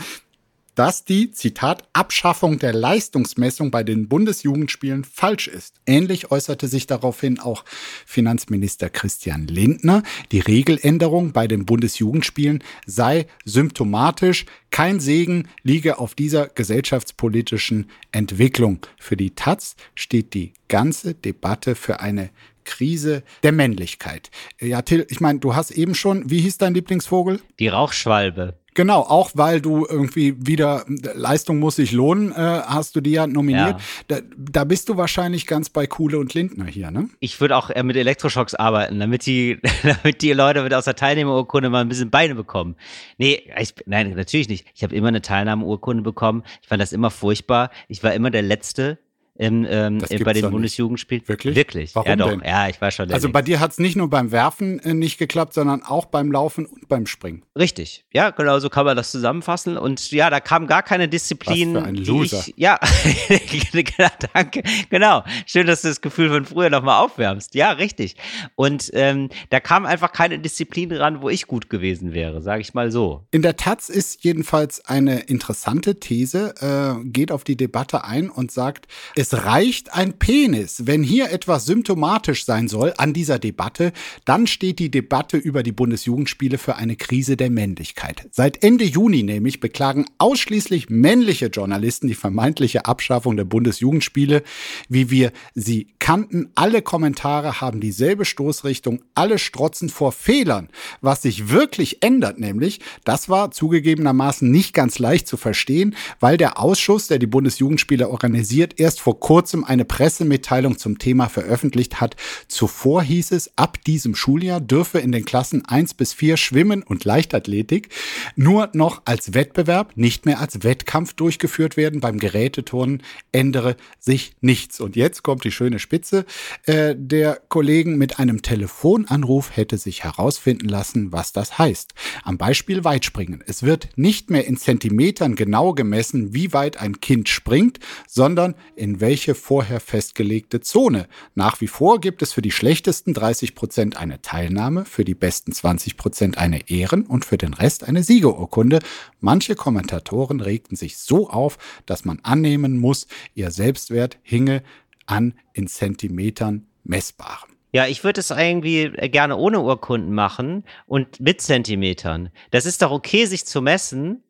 [0.74, 5.76] dass die, Zitat, Abschaffung der Leistungsmessung bei den Bundesjugendspielen falsch ist.
[5.86, 7.64] Ähnlich äußerte sich daraufhin auch
[8.06, 10.02] Finanzminister Christian Lindner.
[10.32, 14.46] Die Regeländerung bei den Bundesjugendspielen sei symptomatisch.
[14.70, 18.80] Kein Segen liege auf dieser gesellschaftspolitischen Entwicklung.
[18.98, 22.30] Für die Taz steht die ganze Debatte für eine
[22.64, 24.30] Krise der Männlichkeit.
[24.60, 27.40] Ja, Till, ich meine, du hast eben schon, wie hieß dein Lieblingsvogel?
[27.58, 28.58] Die Rauchschwalbe.
[28.74, 33.26] Genau, auch weil du irgendwie wieder Leistung muss sich lohnen, äh, hast du die ja
[33.26, 33.78] nominiert.
[33.78, 33.78] Ja.
[34.08, 37.08] Da, da, bist du wahrscheinlich ganz bei Kuhle und Lindner hier, ne?
[37.20, 41.70] Ich würde auch mit Elektroschocks arbeiten, damit die, damit die Leute mit aus der Teilnehmerurkunde
[41.70, 42.74] mal ein bisschen Beine bekommen.
[43.16, 44.66] Nee, ich, nein, natürlich nicht.
[44.74, 46.42] Ich habe immer eine Teilnahmeurkunde bekommen.
[46.60, 47.70] Ich fand das immer furchtbar.
[47.86, 48.98] Ich war immer der Letzte
[49.36, 51.26] im, ähm, bei den Bundesjugendspielen.
[51.26, 51.56] Wirklich?
[51.56, 51.94] Wirklich.
[51.96, 52.30] Warum ja, doch.
[52.30, 52.42] Denn?
[52.44, 53.10] Ja, ich weiß schon.
[53.10, 56.30] Also bei dir hat es nicht nur beim Werfen äh, nicht geklappt, sondern auch beim
[56.30, 57.42] Laufen und beim Springen.
[57.58, 58.04] Richtig.
[58.12, 59.76] Ja, genau so kann man das zusammenfassen.
[59.76, 61.74] Und ja, da kam gar keine Disziplin.
[61.74, 62.44] Was für ein Loser.
[62.46, 62.78] Ich, ja,
[64.34, 64.62] danke.
[64.90, 65.24] Genau.
[65.46, 67.56] Schön, dass du das Gefühl von früher nochmal aufwärmst.
[67.56, 68.14] Ja, richtig.
[68.54, 72.72] Und ähm, da kam einfach keine Disziplin ran, wo ich gut gewesen wäre, sage ich
[72.72, 73.26] mal so.
[73.32, 78.52] In der Taz ist jedenfalls eine interessante These, äh, geht auf die Debatte ein und
[78.52, 80.86] sagt, es reicht ein Penis.
[80.86, 83.92] Wenn hier etwas symptomatisch sein soll an dieser Debatte,
[84.24, 88.28] dann steht die Debatte über die Bundesjugendspiele für eine Krise der Männlichkeit.
[88.32, 94.42] Seit Ende Juni nämlich beklagen ausschließlich männliche Journalisten die vermeintliche Abschaffung der Bundesjugendspiele,
[94.88, 96.50] wie wir sie kannten.
[96.54, 100.68] Alle Kommentare haben dieselbe Stoßrichtung, alle strotzen vor Fehlern.
[101.00, 106.58] Was sich wirklich ändert nämlich, das war zugegebenermaßen nicht ganz leicht zu verstehen, weil der
[106.58, 112.16] Ausschuss, der die Bundesjugendspiele organisiert, erst vor vor kurzem eine Pressemitteilung zum Thema veröffentlicht hat.
[112.48, 117.04] Zuvor hieß es, ab diesem Schuljahr dürfe in den Klassen 1 bis 4 Schwimmen und
[117.04, 117.90] Leichtathletik
[118.34, 122.00] nur noch als Wettbewerb, nicht mehr als Wettkampf durchgeführt werden.
[122.00, 124.80] Beim Geräteturnen ändere sich nichts.
[124.80, 126.26] Und jetzt kommt die schöne Spitze
[126.64, 131.94] äh, der Kollegen mit einem Telefonanruf hätte sich herausfinden lassen, was das heißt.
[132.24, 133.44] Am Beispiel Weitspringen.
[133.46, 139.00] Es wird nicht mehr in Zentimetern genau gemessen, wie weit ein Kind springt, sondern in
[139.04, 141.08] welche vorher festgelegte Zone.
[141.34, 145.52] Nach wie vor gibt es für die schlechtesten 30 Prozent eine Teilnahme, für die besten
[145.52, 148.78] 20 Prozent eine Ehren- und für den Rest eine Siegerurkunde.
[149.20, 154.62] Manche Kommentatoren regten sich so auf, dass man annehmen muss, ihr Selbstwert hinge
[155.04, 157.50] an in Zentimetern messbarem.
[157.74, 162.30] Ja, ich würde es irgendwie gerne ohne Urkunden machen und mit Zentimetern.
[162.52, 164.23] Das ist doch okay, sich zu messen.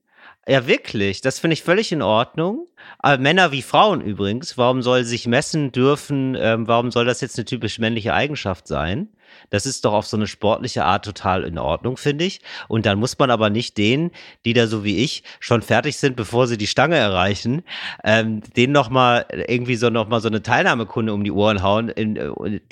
[0.46, 1.22] Ja, wirklich.
[1.22, 2.68] Das finde ich völlig in Ordnung.
[2.98, 4.58] Aber Männer wie Frauen übrigens.
[4.58, 6.36] Warum soll sich messen dürfen?
[6.38, 9.08] Ähm, warum soll das jetzt eine typisch männliche Eigenschaft sein?
[9.50, 12.40] Das ist doch auf so eine sportliche Art total in Ordnung, finde ich.
[12.68, 14.10] Und dann muss man aber nicht denen,
[14.44, 17.62] die da so wie ich schon fertig sind, bevor sie die Stange erreichen,
[18.02, 22.14] ähm, denen nochmal irgendwie so noch mal so eine Teilnahmekunde um die Ohren hauen, in,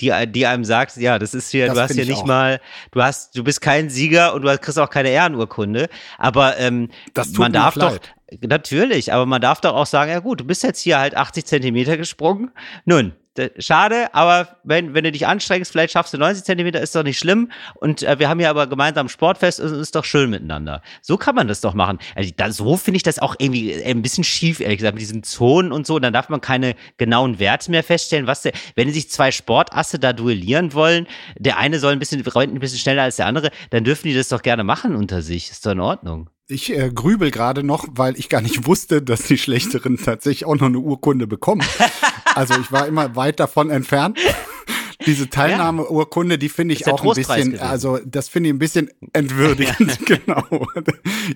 [0.01, 2.25] die, die einem sagt, ja, das ist hier, das du hast hier nicht auch.
[2.25, 2.61] mal,
[2.91, 5.89] du hast, du bist kein Sieger und du kriegst auch keine Ehrenurkunde.
[6.17, 6.89] Aber ähm,
[7.37, 7.99] man darf doch.
[8.41, 11.45] Natürlich, aber man darf doch auch sagen, ja gut, du bist jetzt hier halt 80
[11.45, 12.51] Zentimeter gesprungen.
[12.85, 13.13] Nun,
[13.57, 17.17] schade, aber wenn, wenn du dich anstrengst, vielleicht schaffst du 90 Zentimeter, ist doch nicht
[17.17, 17.51] schlimm.
[17.75, 20.81] Und äh, wir haben ja aber gemeinsam Sportfest und es ist doch schön miteinander.
[21.01, 21.99] So kann man das doch machen.
[22.15, 25.01] Also, da, so finde ich das auch irgendwie äh, ein bisschen schief, ehrlich gesagt, mit
[25.01, 25.99] diesen Zonen und so.
[25.99, 28.27] Dann darf man keine genauen Werte mehr feststellen.
[28.27, 31.07] Was der, wenn sich zwei Sportasse da duellieren wollen,
[31.37, 34.29] der eine soll ein bisschen, ein bisschen schneller als der andere, dann dürfen die das
[34.29, 35.49] doch gerne machen unter sich.
[35.49, 36.29] Ist doch in Ordnung.
[36.47, 40.55] Ich äh, grübel gerade noch, weil ich gar nicht wusste, dass die Schlechteren tatsächlich auch
[40.55, 41.65] noch eine Urkunde bekommen.
[42.35, 44.17] Also ich war immer weit davon entfernt.
[45.05, 47.59] Diese Teilnahmeurkunde, die finde ich auch ein bisschen, gewesen.
[47.59, 50.67] also das finde ich ein bisschen entwürdigend, genau.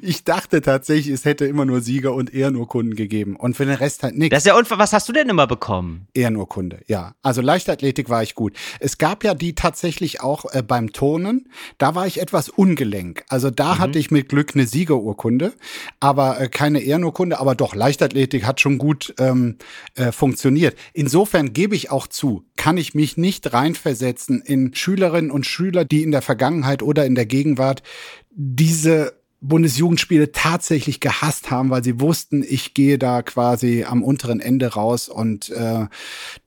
[0.02, 4.04] Ich dachte tatsächlich, es hätte immer nur Sieger und Ehrenurkunden gegeben und für den Rest
[4.04, 4.32] halt nichts.
[4.32, 6.08] Das ist ja und was hast du denn immer bekommen?
[6.14, 7.16] Ehrenurkunde, ja.
[7.22, 8.54] Also Leichtathletik war ich gut.
[8.80, 13.24] Es gab ja die tatsächlich auch äh, beim Turnen, da war ich etwas ungelenk.
[13.30, 13.80] Also da mhm.
[13.80, 15.54] hatte ich mit Glück eine Siegerurkunde,
[16.00, 19.58] aber äh, keine Ehrenurkunde, aber doch Leichtathletik hat schon gut ähm,
[19.96, 20.78] äh, funktioniert.
[20.94, 26.04] Insofern gebe ich auch zu, kann ich mich nicht reinversetzen in Schülerinnen und Schüler, die
[26.04, 27.84] in der Vergangenheit oder in der Gegenwart
[28.32, 34.74] diese Bundesjugendspiele tatsächlich gehasst haben, weil sie wussten, ich gehe da quasi am unteren Ende
[34.74, 35.86] raus und äh,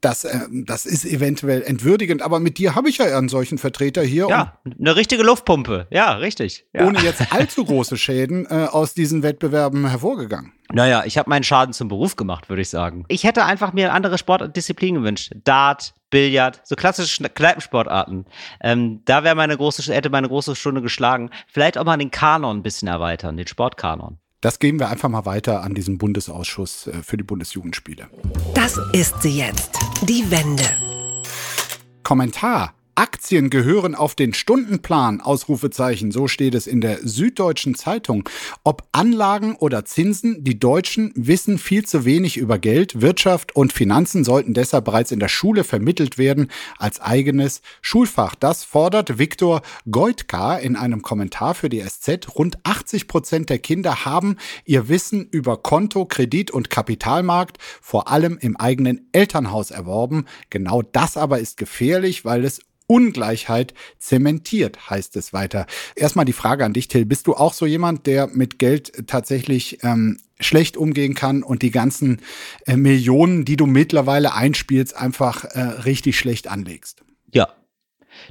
[0.00, 2.22] das, äh, das ist eventuell entwürdigend.
[2.22, 4.26] Aber mit dir habe ich ja einen solchen Vertreter hier.
[4.28, 5.86] Ja, eine richtige Luftpumpe.
[5.90, 6.66] Ja, richtig.
[6.72, 6.86] Ja.
[6.86, 10.52] Ohne jetzt allzu große Schäden äh, aus diesen Wettbewerben hervorgegangen.
[10.72, 13.04] Naja, ich habe meinen Schaden zum Beruf gemacht, würde ich sagen.
[13.08, 15.32] Ich hätte einfach mir andere Sportdisziplinen gewünscht.
[15.44, 18.26] Dart, Billard, so klassische Kneipensportarten.
[18.60, 21.30] Ähm, da wäre meine große, hätte meine große Stunde geschlagen.
[21.46, 24.18] Vielleicht auch mal den Kanon ein bisschen erweitern, den Sportkanon.
[24.40, 28.08] Das geben wir einfach mal weiter an diesen Bundesausschuss äh, für die Bundesjugendspiele.
[28.54, 30.64] Das ist sie jetzt, die Wende.
[32.02, 32.74] Kommentar.
[33.00, 38.28] Aktien gehören auf den Stundenplan, Ausrufezeichen, so steht es in der Süddeutschen Zeitung.
[38.62, 44.22] Ob Anlagen oder Zinsen, die Deutschen wissen viel zu wenig über Geld, Wirtschaft und Finanzen
[44.22, 48.34] sollten deshalb bereits in der Schule vermittelt werden als eigenes Schulfach.
[48.34, 52.36] Das fordert Viktor Goitka in einem Kommentar für die SZ.
[52.36, 54.36] Rund 80 Prozent der Kinder haben
[54.66, 60.26] ihr Wissen über Konto, Kredit und Kapitalmarkt vor allem im eigenen Elternhaus erworben.
[60.50, 62.60] Genau das aber ist gefährlich, weil es
[62.90, 65.66] Ungleichheit zementiert, heißt es weiter.
[65.94, 67.06] Erstmal die Frage an dich, Till.
[67.06, 71.70] Bist du auch so jemand, der mit Geld tatsächlich ähm, schlecht umgehen kann und die
[71.70, 72.20] ganzen
[72.66, 77.04] äh, Millionen, die du mittlerweile einspielst, einfach äh, richtig schlecht anlegst?
[77.32, 77.46] Ja,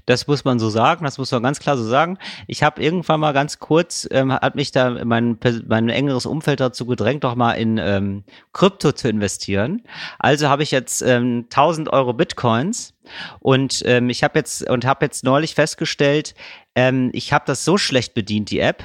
[0.05, 2.17] das muss man so sagen, das muss man ganz klar so sagen.
[2.47, 5.37] Ich habe irgendwann mal ganz kurz, ähm, hat mich da mein,
[5.67, 9.83] mein engeres Umfeld dazu gedrängt, doch mal in ähm, Krypto zu investieren.
[10.17, 12.93] Also habe ich jetzt ähm, 1000 Euro Bitcoins
[13.39, 16.35] und ähm, ich habe jetzt und habe jetzt neulich festgestellt,
[16.75, 18.83] ähm, ich habe das so schlecht bedient, die App,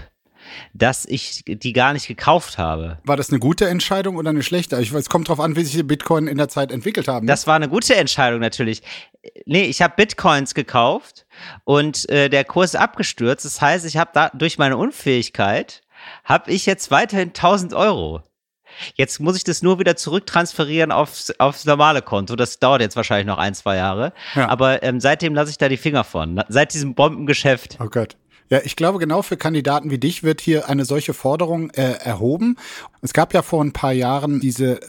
[0.72, 2.99] dass ich die gar nicht gekauft habe.
[3.05, 4.81] War das eine gute Entscheidung oder eine schlechte?
[4.81, 7.27] Ich weiß, es kommt darauf an, wie sich die Bitcoin in der Zeit entwickelt haben.
[7.27, 7.31] Ne?
[7.31, 8.83] Das war eine gute Entscheidung natürlich.
[9.47, 11.27] Nee, ich habe Bitcoins gekauft
[11.64, 13.45] und äh, der Kurs ist abgestürzt.
[13.45, 15.83] Das heißt, ich habe da durch meine Unfähigkeit
[16.25, 18.22] habe ich jetzt weiterhin 1000 Euro.
[18.95, 22.37] Jetzt muss ich das nur wieder zurücktransferieren aufs, aufs normale Konto.
[22.37, 24.12] Das dauert jetzt wahrscheinlich noch ein, zwei Jahre.
[24.35, 24.49] Ja.
[24.49, 26.43] Aber ähm, seitdem lasse ich da die Finger von.
[26.49, 27.79] Seit diesem Bombengeschäft.
[27.81, 28.16] Oh Gott.
[28.51, 32.57] Ja, ich glaube, genau für Kandidaten wie dich wird hier eine solche Forderung äh, erhoben.
[33.01, 34.81] Es gab ja vor ein paar Jahren diese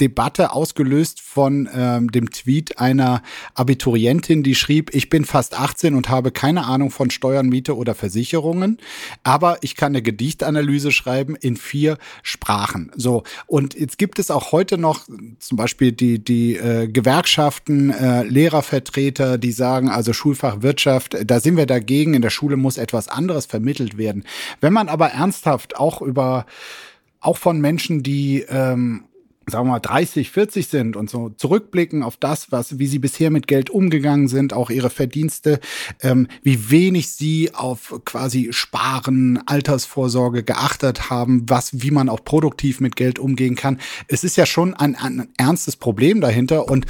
[0.00, 3.22] Debatte ausgelöst von ähm, dem Tweet einer
[3.54, 7.94] Abiturientin, die schrieb, ich bin fast 18 und habe keine Ahnung von Steuern, Miete oder
[7.94, 8.78] Versicherungen,
[9.22, 12.90] aber ich kann eine Gedichtanalyse schreiben in vier Sprachen.
[12.96, 15.06] So, und jetzt gibt es auch heute noch
[15.38, 21.56] zum Beispiel die, die äh, Gewerkschaften, äh, Lehrervertreter, die sagen, also Schulfach Wirtschaft, da sind
[21.56, 24.24] wir dagegen, in der Schule muss etwas anderes vermittelt werden.
[24.60, 26.46] Wenn man aber ernsthaft auch über
[27.20, 29.04] auch von Menschen, die ähm,
[29.50, 33.30] sagen wir mal 30, 40 sind und so zurückblicken auf das, was, wie sie bisher
[33.30, 35.60] mit Geld umgegangen sind, auch ihre Verdienste,
[36.02, 42.80] ähm, wie wenig sie auf quasi Sparen, Altersvorsorge geachtet haben, was, wie man auch produktiv
[42.80, 43.80] mit Geld umgehen kann.
[44.08, 46.86] Es ist ja schon ein, ein ernstes Problem dahinter und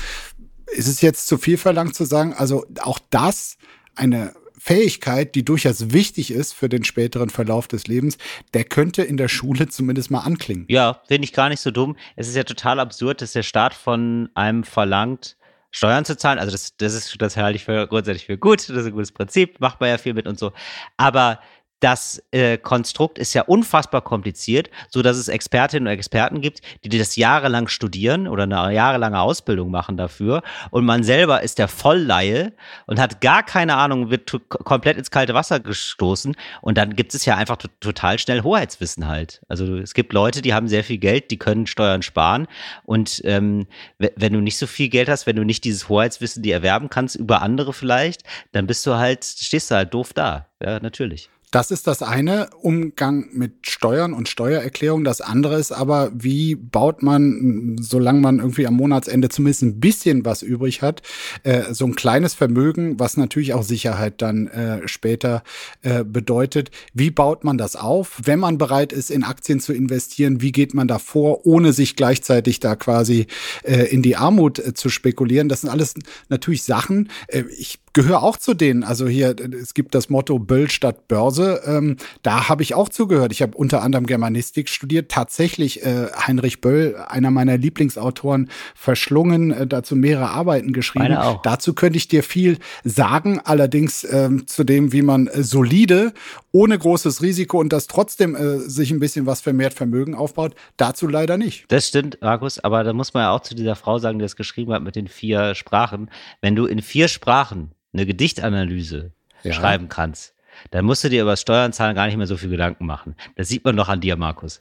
[0.76, 3.56] es ist jetzt zu viel verlangt zu sagen, also auch das
[3.94, 8.18] eine Fähigkeit, die durchaus wichtig ist für den späteren Verlauf des Lebens,
[8.54, 10.66] der könnte in der Schule zumindest mal anklingen.
[10.68, 11.96] Ja, finde ich gar nicht so dumm.
[12.16, 15.36] Es ist ja total absurd, dass der Staat von einem verlangt,
[15.70, 16.38] Steuern zu zahlen.
[16.38, 18.60] Also das, das ist, das halte ich für grundsätzlich für gut.
[18.60, 20.52] Das ist ein gutes Prinzip, macht man ja viel mit und so.
[20.96, 21.40] Aber
[21.80, 26.98] das äh, Konstrukt ist ja unfassbar kompliziert, so dass es Expertinnen und Experten gibt, die
[26.98, 30.42] das jahrelang studieren oder eine jahrelange Ausbildung machen dafür.
[30.70, 32.52] Und man selber ist der Vollleihe
[32.86, 36.36] und hat gar keine Ahnung, wird komplett ins kalte Wasser gestoßen.
[36.62, 39.40] Und dann gibt es ja einfach total schnell Hoheitswissen halt.
[39.48, 42.48] Also es gibt Leute, die haben sehr viel Geld, die können Steuern sparen.
[42.84, 43.66] Und ähm,
[43.98, 47.16] wenn du nicht so viel Geld hast, wenn du nicht dieses Hoheitswissen die erwerben kannst
[47.16, 48.22] über andere vielleicht,
[48.52, 50.46] dann bist du halt, stehst du halt doof da.
[50.60, 51.30] Ja, natürlich.
[51.50, 55.02] Das ist das eine, Umgang mit Steuern und Steuererklärung.
[55.02, 60.26] Das andere ist aber, wie baut man, solange man irgendwie am Monatsende zumindest ein bisschen
[60.26, 61.00] was übrig hat,
[61.44, 65.42] äh, so ein kleines Vermögen, was natürlich auch Sicherheit dann äh, später
[65.80, 66.70] äh, bedeutet.
[66.92, 68.20] Wie baut man das auf?
[68.22, 71.96] Wenn man bereit ist, in Aktien zu investieren, wie geht man da vor, ohne sich
[71.96, 73.26] gleichzeitig da quasi
[73.62, 75.48] äh, in die Armut äh, zu spekulieren?
[75.48, 75.94] Das sind alles
[76.28, 77.08] natürlich Sachen.
[77.28, 78.84] Äh, ich gehöre auch zu denen.
[78.84, 81.62] Also hier, es gibt das Motto Böll statt Börse.
[81.66, 83.32] Ähm, da habe ich auch zugehört.
[83.32, 85.10] Ich habe unter anderem Germanistik studiert.
[85.10, 91.16] Tatsächlich äh, Heinrich Böll, einer meiner Lieblingsautoren, verschlungen, äh, dazu mehrere Arbeiten geschrieben.
[91.16, 91.42] Auch.
[91.42, 96.12] Dazu könnte ich dir viel sagen, allerdings ähm, zu dem, wie man äh, solide,
[96.52, 101.06] ohne großes Risiko und das trotzdem äh, sich ein bisschen was vermehrt Vermögen aufbaut, dazu
[101.06, 101.64] leider nicht.
[101.68, 104.36] Das stimmt, Markus, aber da muss man ja auch zu dieser Frau sagen, die das
[104.36, 106.10] geschrieben hat mit den vier Sprachen.
[106.40, 109.12] Wenn du in vier Sprachen eine Gedichtanalyse
[109.42, 109.52] ja.
[109.52, 110.34] schreiben kannst,
[110.70, 113.14] dann musst du dir über Steuern zahlen gar nicht mehr so viel Gedanken machen.
[113.36, 114.58] Das sieht man doch an dir, Markus.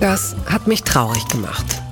[0.00, 1.87] Das hat mich traurig gemacht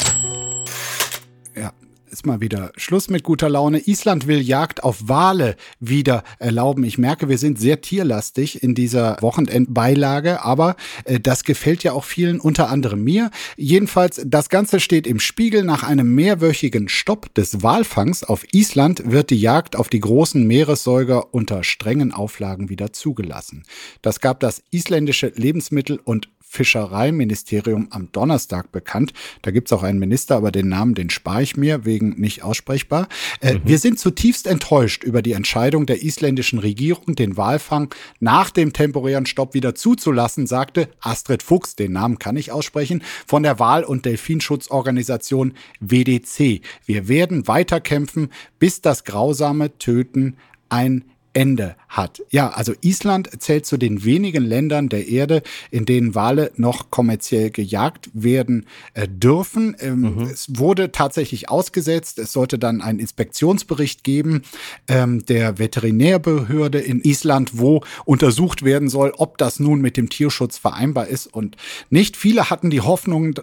[2.16, 3.78] ist mal wieder Schluss mit guter Laune.
[3.78, 6.82] Island will Jagd auf Wale wieder erlauben.
[6.84, 12.04] Ich merke, wir sind sehr tierlastig in dieser Wochenendbeilage, aber äh, das gefällt ja auch
[12.04, 13.30] vielen, unter anderem mir.
[13.58, 15.62] Jedenfalls, das Ganze steht im Spiegel.
[15.62, 21.34] Nach einem mehrwöchigen Stopp des Walfangs auf Island wird die Jagd auf die großen Meeressäuger
[21.34, 23.64] unter strengen Auflagen wieder zugelassen.
[24.00, 29.12] Das gab das isländische Lebensmittel- und Fischereiministerium am Donnerstag bekannt.
[29.42, 33.08] Da gibt's auch einen Minister, aber den Namen, den spare ich mir, wegen nicht aussprechbar.
[33.40, 33.60] Äh, mhm.
[33.64, 39.26] Wir sind zutiefst enttäuscht über die Entscheidung der isländischen Regierung, den Walfang nach dem temporären
[39.26, 44.06] Stopp wieder zuzulassen, sagte Astrid Fuchs, den Namen kann ich aussprechen, von der Wal- und
[44.06, 46.62] Delfinschutzorganisation WDC.
[46.86, 50.36] Wir werden weiterkämpfen, bis das grausame Töten
[50.68, 51.04] ein
[51.36, 52.22] Ende hat.
[52.30, 57.50] Ja, also Island zählt zu den wenigen Ländern der Erde, in denen Wale noch kommerziell
[57.50, 58.64] gejagt werden
[58.94, 59.76] äh, dürfen.
[59.78, 60.22] Ähm, mhm.
[60.22, 62.18] Es wurde tatsächlich ausgesetzt.
[62.18, 64.44] Es sollte dann einen Inspektionsbericht geben
[64.88, 70.56] ähm, der Veterinärbehörde in Island, wo untersucht werden soll, ob das nun mit dem Tierschutz
[70.56, 71.58] vereinbar ist und
[71.90, 72.16] nicht.
[72.16, 73.34] Viele hatten die Hoffnung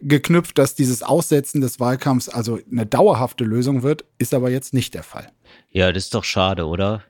[0.00, 4.94] geknüpft, dass dieses Aussetzen des Wahlkampfs also eine dauerhafte Lösung wird, ist aber jetzt nicht
[4.94, 5.32] der Fall.
[5.72, 7.02] Ja, das ist doch schade, oder?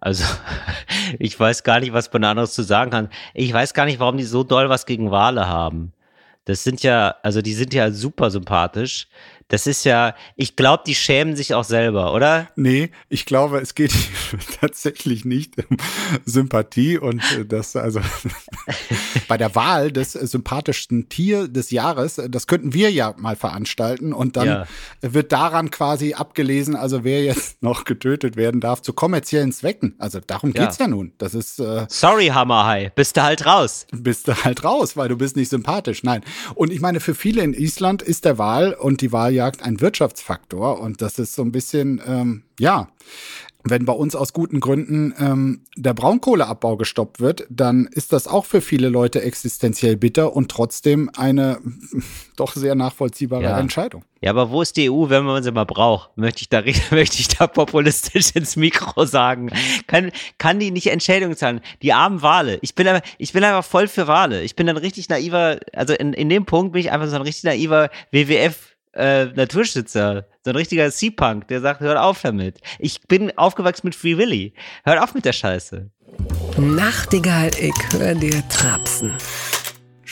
[0.00, 0.24] Also,
[1.18, 3.08] ich weiß gar nicht, was man anderes zu sagen kann.
[3.32, 5.92] Ich weiß gar nicht, warum die so doll was gegen Wale haben.
[6.44, 9.08] Das sind ja, also die sind ja super sympathisch.
[9.48, 12.48] Das ist ja, ich glaube, die schämen sich auch selber, oder?
[12.56, 13.92] Nee, ich glaube, es geht
[14.60, 15.76] tatsächlich nicht um
[16.24, 18.00] Sympathie und äh, das, also
[19.28, 24.36] bei der Wahl des sympathischsten Tier des Jahres, das könnten wir ja mal veranstalten und
[24.36, 24.66] dann ja.
[25.02, 29.94] wird daran quasi abgelesen, also wer jetzt noch getötet werden darf zu kommerziellen Zwecken.
[29.98, 31.12] Also darum geht's ja, ja nun.
[31.18, 33.86] Das ist äh, Sorry, Hammerhai, bist du halt raus.
[33.92, 36.02] Bist du halt raus, weil du bist nicht sympathisch.
[36.02, 36.22] Nein.
[36.54, 39.80] Und ich meine, für viele in Island ist der Wahl und die Wahl Waljagd ein
[39.80, 42.88] Wirtschaftsfaktor und das ist so ein bisschen, ähm, ja,
[43.66, 48.44] wenn bei uns aus guten Gründen ähm, der Braunkohleabbau gestoppt wird, dann ist das auch
[48.44, 51.58] für viele Leute existenziell bitter und trotzdem eine
[52.36, 53.58] doch sehr nachvollziehbare ja.
[53.58, 54.04] Entscheidung.
[54.20, 56.16] Ja, aber wo ist die EU, wenn man sie mal braucht?
[56.16, 59.50] Möchte ich da, möchte ich da populistisch ins Mikro sagen.
[59.86, 61.60] Kann, kann die nicht Entschädigung zahlen?
[61.80, 62.58] Die armen Wale.
[62.60, 64.42] Ich bin, aber, ich bin einfach voll für Wale.
[64.42, 67.22] Ich bin ein richtig naiver, also in, in dem Punkt bin ich einfach so ein
[67.22, 72.60] richtig naiver WWF äh, Naturschützer, so ein richtiger Sea-Punk, der sagt, hört auf damit.
[72.78, 74.54] Ich bin aufgewachsen mit Free Willy.
[74.84, 75.90] Hört auf mit der Scheiße.
[76.58, 79.12] Nachtigall, ich höre dir trapsen.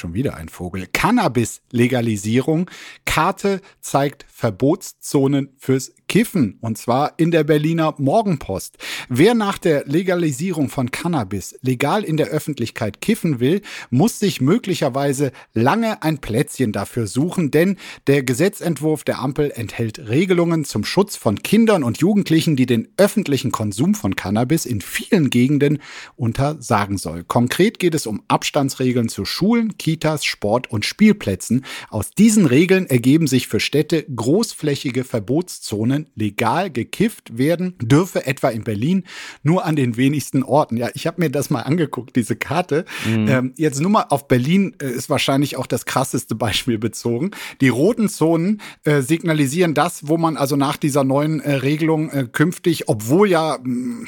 [0.03, 0.89] Schon wieder ein Vogel.
[0.93, 2.69] Cannabis-Legalisierung.
[3.05, 6.59] Karte zeigt Verbotszonen fürs Kiffen.
[6.61, 8.77] Und zwar in der Berliner Morgenpost.
[9.09, 15.31] Wer nach der Legalisierung von Cannabis legal in der Öffentlichkeit kiffen will, muss sich möglicherweise
[15.55, 17.77] lange ein Plätzchen dafür suchen, denn
[18.09, 23.53] der Gesetzentwurf der Ampel enthält Regelungen zum Schutz von Kindern und Jugendlichen, die den öffentlichen
[23.53, 25.79] Konsum von Cannabis in vielen Gegenden
[26.17, 27.23] untersagen soll.
[27.25, 29.92] Konkret geht es um Abstandsregeln zu Schulen, Kitas,
[30.25, 31.65] Sport- und Spielplätzen.
[31.91, 36.09] Aus diesen Regeln ergeben sich für Städte großflächige Verbotszonen.
[36.15, 39.05] Legal gekifft werden dürfe etwa in Berlin
[39.43, 40.77] nur an den wenigsten Orten.
[40.77, 42.85] Ja, ich habe mir das mal angeguckt, diese Karte.
[43.07, 43.29] Mhm.
[43.29, 47.31] Ähm, jetzt nur mal auf Berlin äh, ist wahrscheinlich auch das krasseste Beispiel bezogen.
[47.61, 52.29] Die roten Zonen äh, signalisieren das, wo man also nach dieser neuen äh, Regelung äh,
[52.31, 54.07] künftig, obwohl ja mh, mm,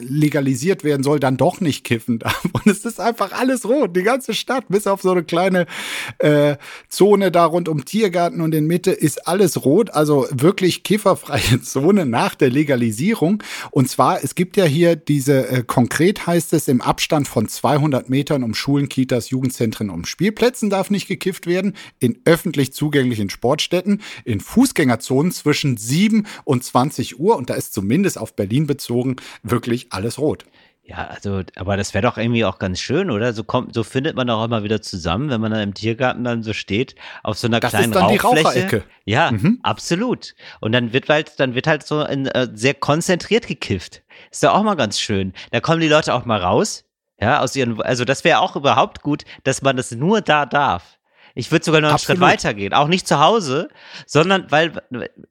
[0.00, 2.44] legalisiert werden soll, dann doch nicht kiffen darf.
[2.52, 5.66] Und es ist einfach alles rot, die ganze Stadt, bis auf so eine kleine
[6.18, 6.56] äh,
[6.88, 9.90] Zone da rund um Tiergarten und in Mitte ist alles rot.
[9.90, 13.42] Also wirklich kifferfreie Zone nach der Legalisierung.
[13.70, 18.08] Und zwar, es gibt ja hier diese, äh, konkret heißt es, im Abstand von 200
[18.08, 21.74] Metern um Schulen, Kitas, Jugendzentren, um Spielplätzen darf nicht gekifft werden.
[21.98, 27.36] In öffentlich zugänglichen Sportstätten, in Fußgängerzonen zwischen 7 und 20 Uhr.
[27.36, 30.46] Und da ist zumindest auf Berlin bezogen wirklich alles rot.
[30.88, 33.32] Ja, also, aber das wäre doch irgendwie auch ganz schön, oder?
[33.32, 36.44] So kommt, so findet man auch immer wieder zusammen, wenn man dann im Tiergarten dann
[36.44, 38.20] so steht, auf so einer das kleinen ist dann Rauchfläche.
[38.20, 38.84] Die Raucherecke.
[39.04, 39.58] Ja, mhm.
[39.64, 40.36] absolut.
[40.60, 44.02] Und dann wird halt, dann wird halt so in, äh, sehr konzentriert gekifft.
[44.30, 45.32] Ist doch auch mal ganz schön.
[45.50, 46.84] Da kommen die Leute auch mal raus.
[47.20, 50.95] Ja, aus ihren, also das wäre auch überhaupt gut, dass man das nur da darf.
[51.36, 52.18] Ich würde sogar noch einen Absolut.
[52.18, 52.72] Schritt weitergehen.
[52.72, 53.68] Auch nicht zu Hause,
[54.06, 54.72] sondern weil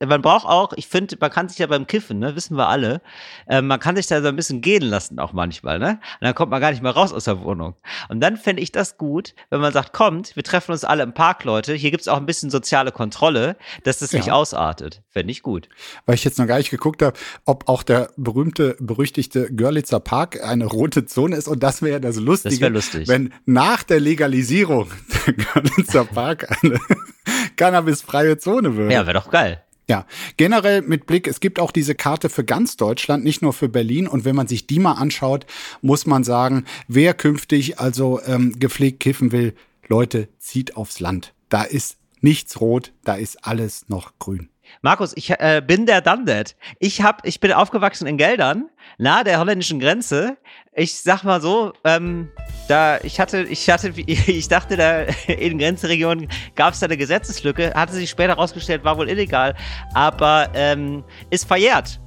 [0.05, 3.01] man braucht auch, ich finde, man kann sich ja beim Kiffen, ne, wissen wir alle,
[3.47, 5.99] äh, man kann sich da so ein bisschen gehen lassen auch manchmal, ne?
[6.19, 7.73] Und dann kommt man gar nicht mehr raus aus der Wohnung.
[8.07, 11.15] Und dann fände ich das gut, wenn man sagt, kommt, wir treffen uns alle im
[11.15, 11.73] Park, Leute.
[11.73, 14.19] Hier gibt's auch ein bisschen soziale Kontrolle, dass das ja.
[14.19, 15.01] nicht ausartet.
[15.09, 15.69] Fände ich gut.
[16.05, 20.43] Weil ich jetzt noch gar nicht geguckt habe, ob auch der berühmte, berüchtigte Görlitzer Park
[20.43, 21.47] eine rote Zone ist.
[21.47, 22.59] Und das wäre das Lustige.
[22.59, 23.07] Das lustig.
[23.07, 24.91] Wenn nach der Legalisierung
[25.33, 26.79] Görlitzer Park eine
[27.55, 28.93] cannabisfreie Zone würde.
[28.93, 29.61] Ja, wäre doch geil.
[29.87, 30.07] Ja,
[30.37, 34.07] generell mit Blick, es gibt auch diese Karte für ganz Deutschland, nicht nur für Berlin.
[34.07, 35.45] Und wenn man sich die mal anschaut,
[35.81, 39.53] muss man sagen, wer künftig also ähm, gepflegt kiffen will,
[39.87, 41.33] Leute, zieht aufs Land.
[41.49, 44.49] Da ist nichts rot, da ist alles noch grün.
[44.81, 46.55] Markus, ich äh, bin der Dundet.
[46.79, 50.37] Ich hab, ich bin aufgewachsen in Geldern, nahe der holländischen Grenze.
[50.73, 52.29] Ich sag mal so, ähm,
[52.67, 57.73] da ich hatte, ich hatte, ich dachte, da in Grenzregionen gab es da eine Gesetzeslücke,
[57.73, 59.55] hatte sich später herausgestellt, war wohl illegal,
[59.93, 61.99] aber ähm, ist verjährt.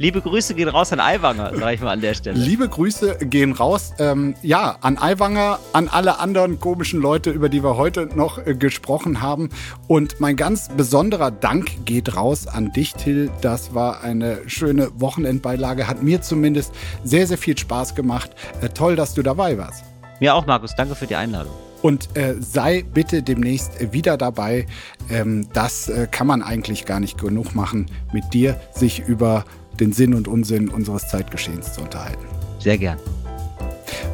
[0.00, 2.38] Liebe Grüße gehen raus an Aiwanger, sag ich mal an der Stelle.
[2.38, 7.62] Liebe Grüße gehen raus, ähm, ja, an Aiwanger, an alle anderen komischen Leute, über die
[7.62, 9.50] wir heute noch äh, gesprochen haben.
[9.88, 13.30] Und mein ganz besonderer Dank geht raus an dich, Till.
[13.42, 16.72] Das war eine schöne Wochenendbeilage, hat mir zumindest
[17.04, 18.30] sehr, sehr viel Spaß gemacht.
[18.62, 19.84] Äh, toll, dass du dabei warst.
[20.18, 20.74] Mir auch, Markus.
[20.74, 21.52] Danke für die Einladung.
[21.82, 24.66] Und äh, sei bitte demnächst wieder dabei.
[25.10, 29.44] Ähm, das äh, kann man eigentlich gar nicht genug machen, mit dir sich über
[29.80, 32.24] den Sinn und Unsinn unseres Zeitgeschehens zu unterhalten.
[32.58, 32.98] Sehr gern.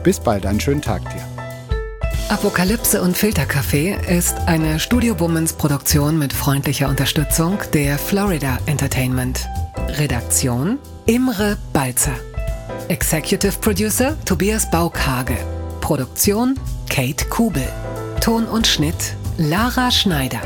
[0.02, 1.22] Bis bald, einen schönen Tag dir.
[2.28, 9.46] Apokalypse und Filterkaffee ist eine Studio Womans Produktion mit freundlicher Unterstützung der Florida Entertainment.
[9.98, 12.14] Redaktion Imre Balzer.
[12.88, 15.36] Executive Producer Tobias Baukage.
[15.80, 16.58] Produktion
[16.88, 17.68] Kate Kubel.
[18.20, 20.40] Ton und Schnitt Lara Schneider.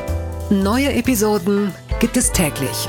[0.50, 2.88] Neue Episoden gibt es täglich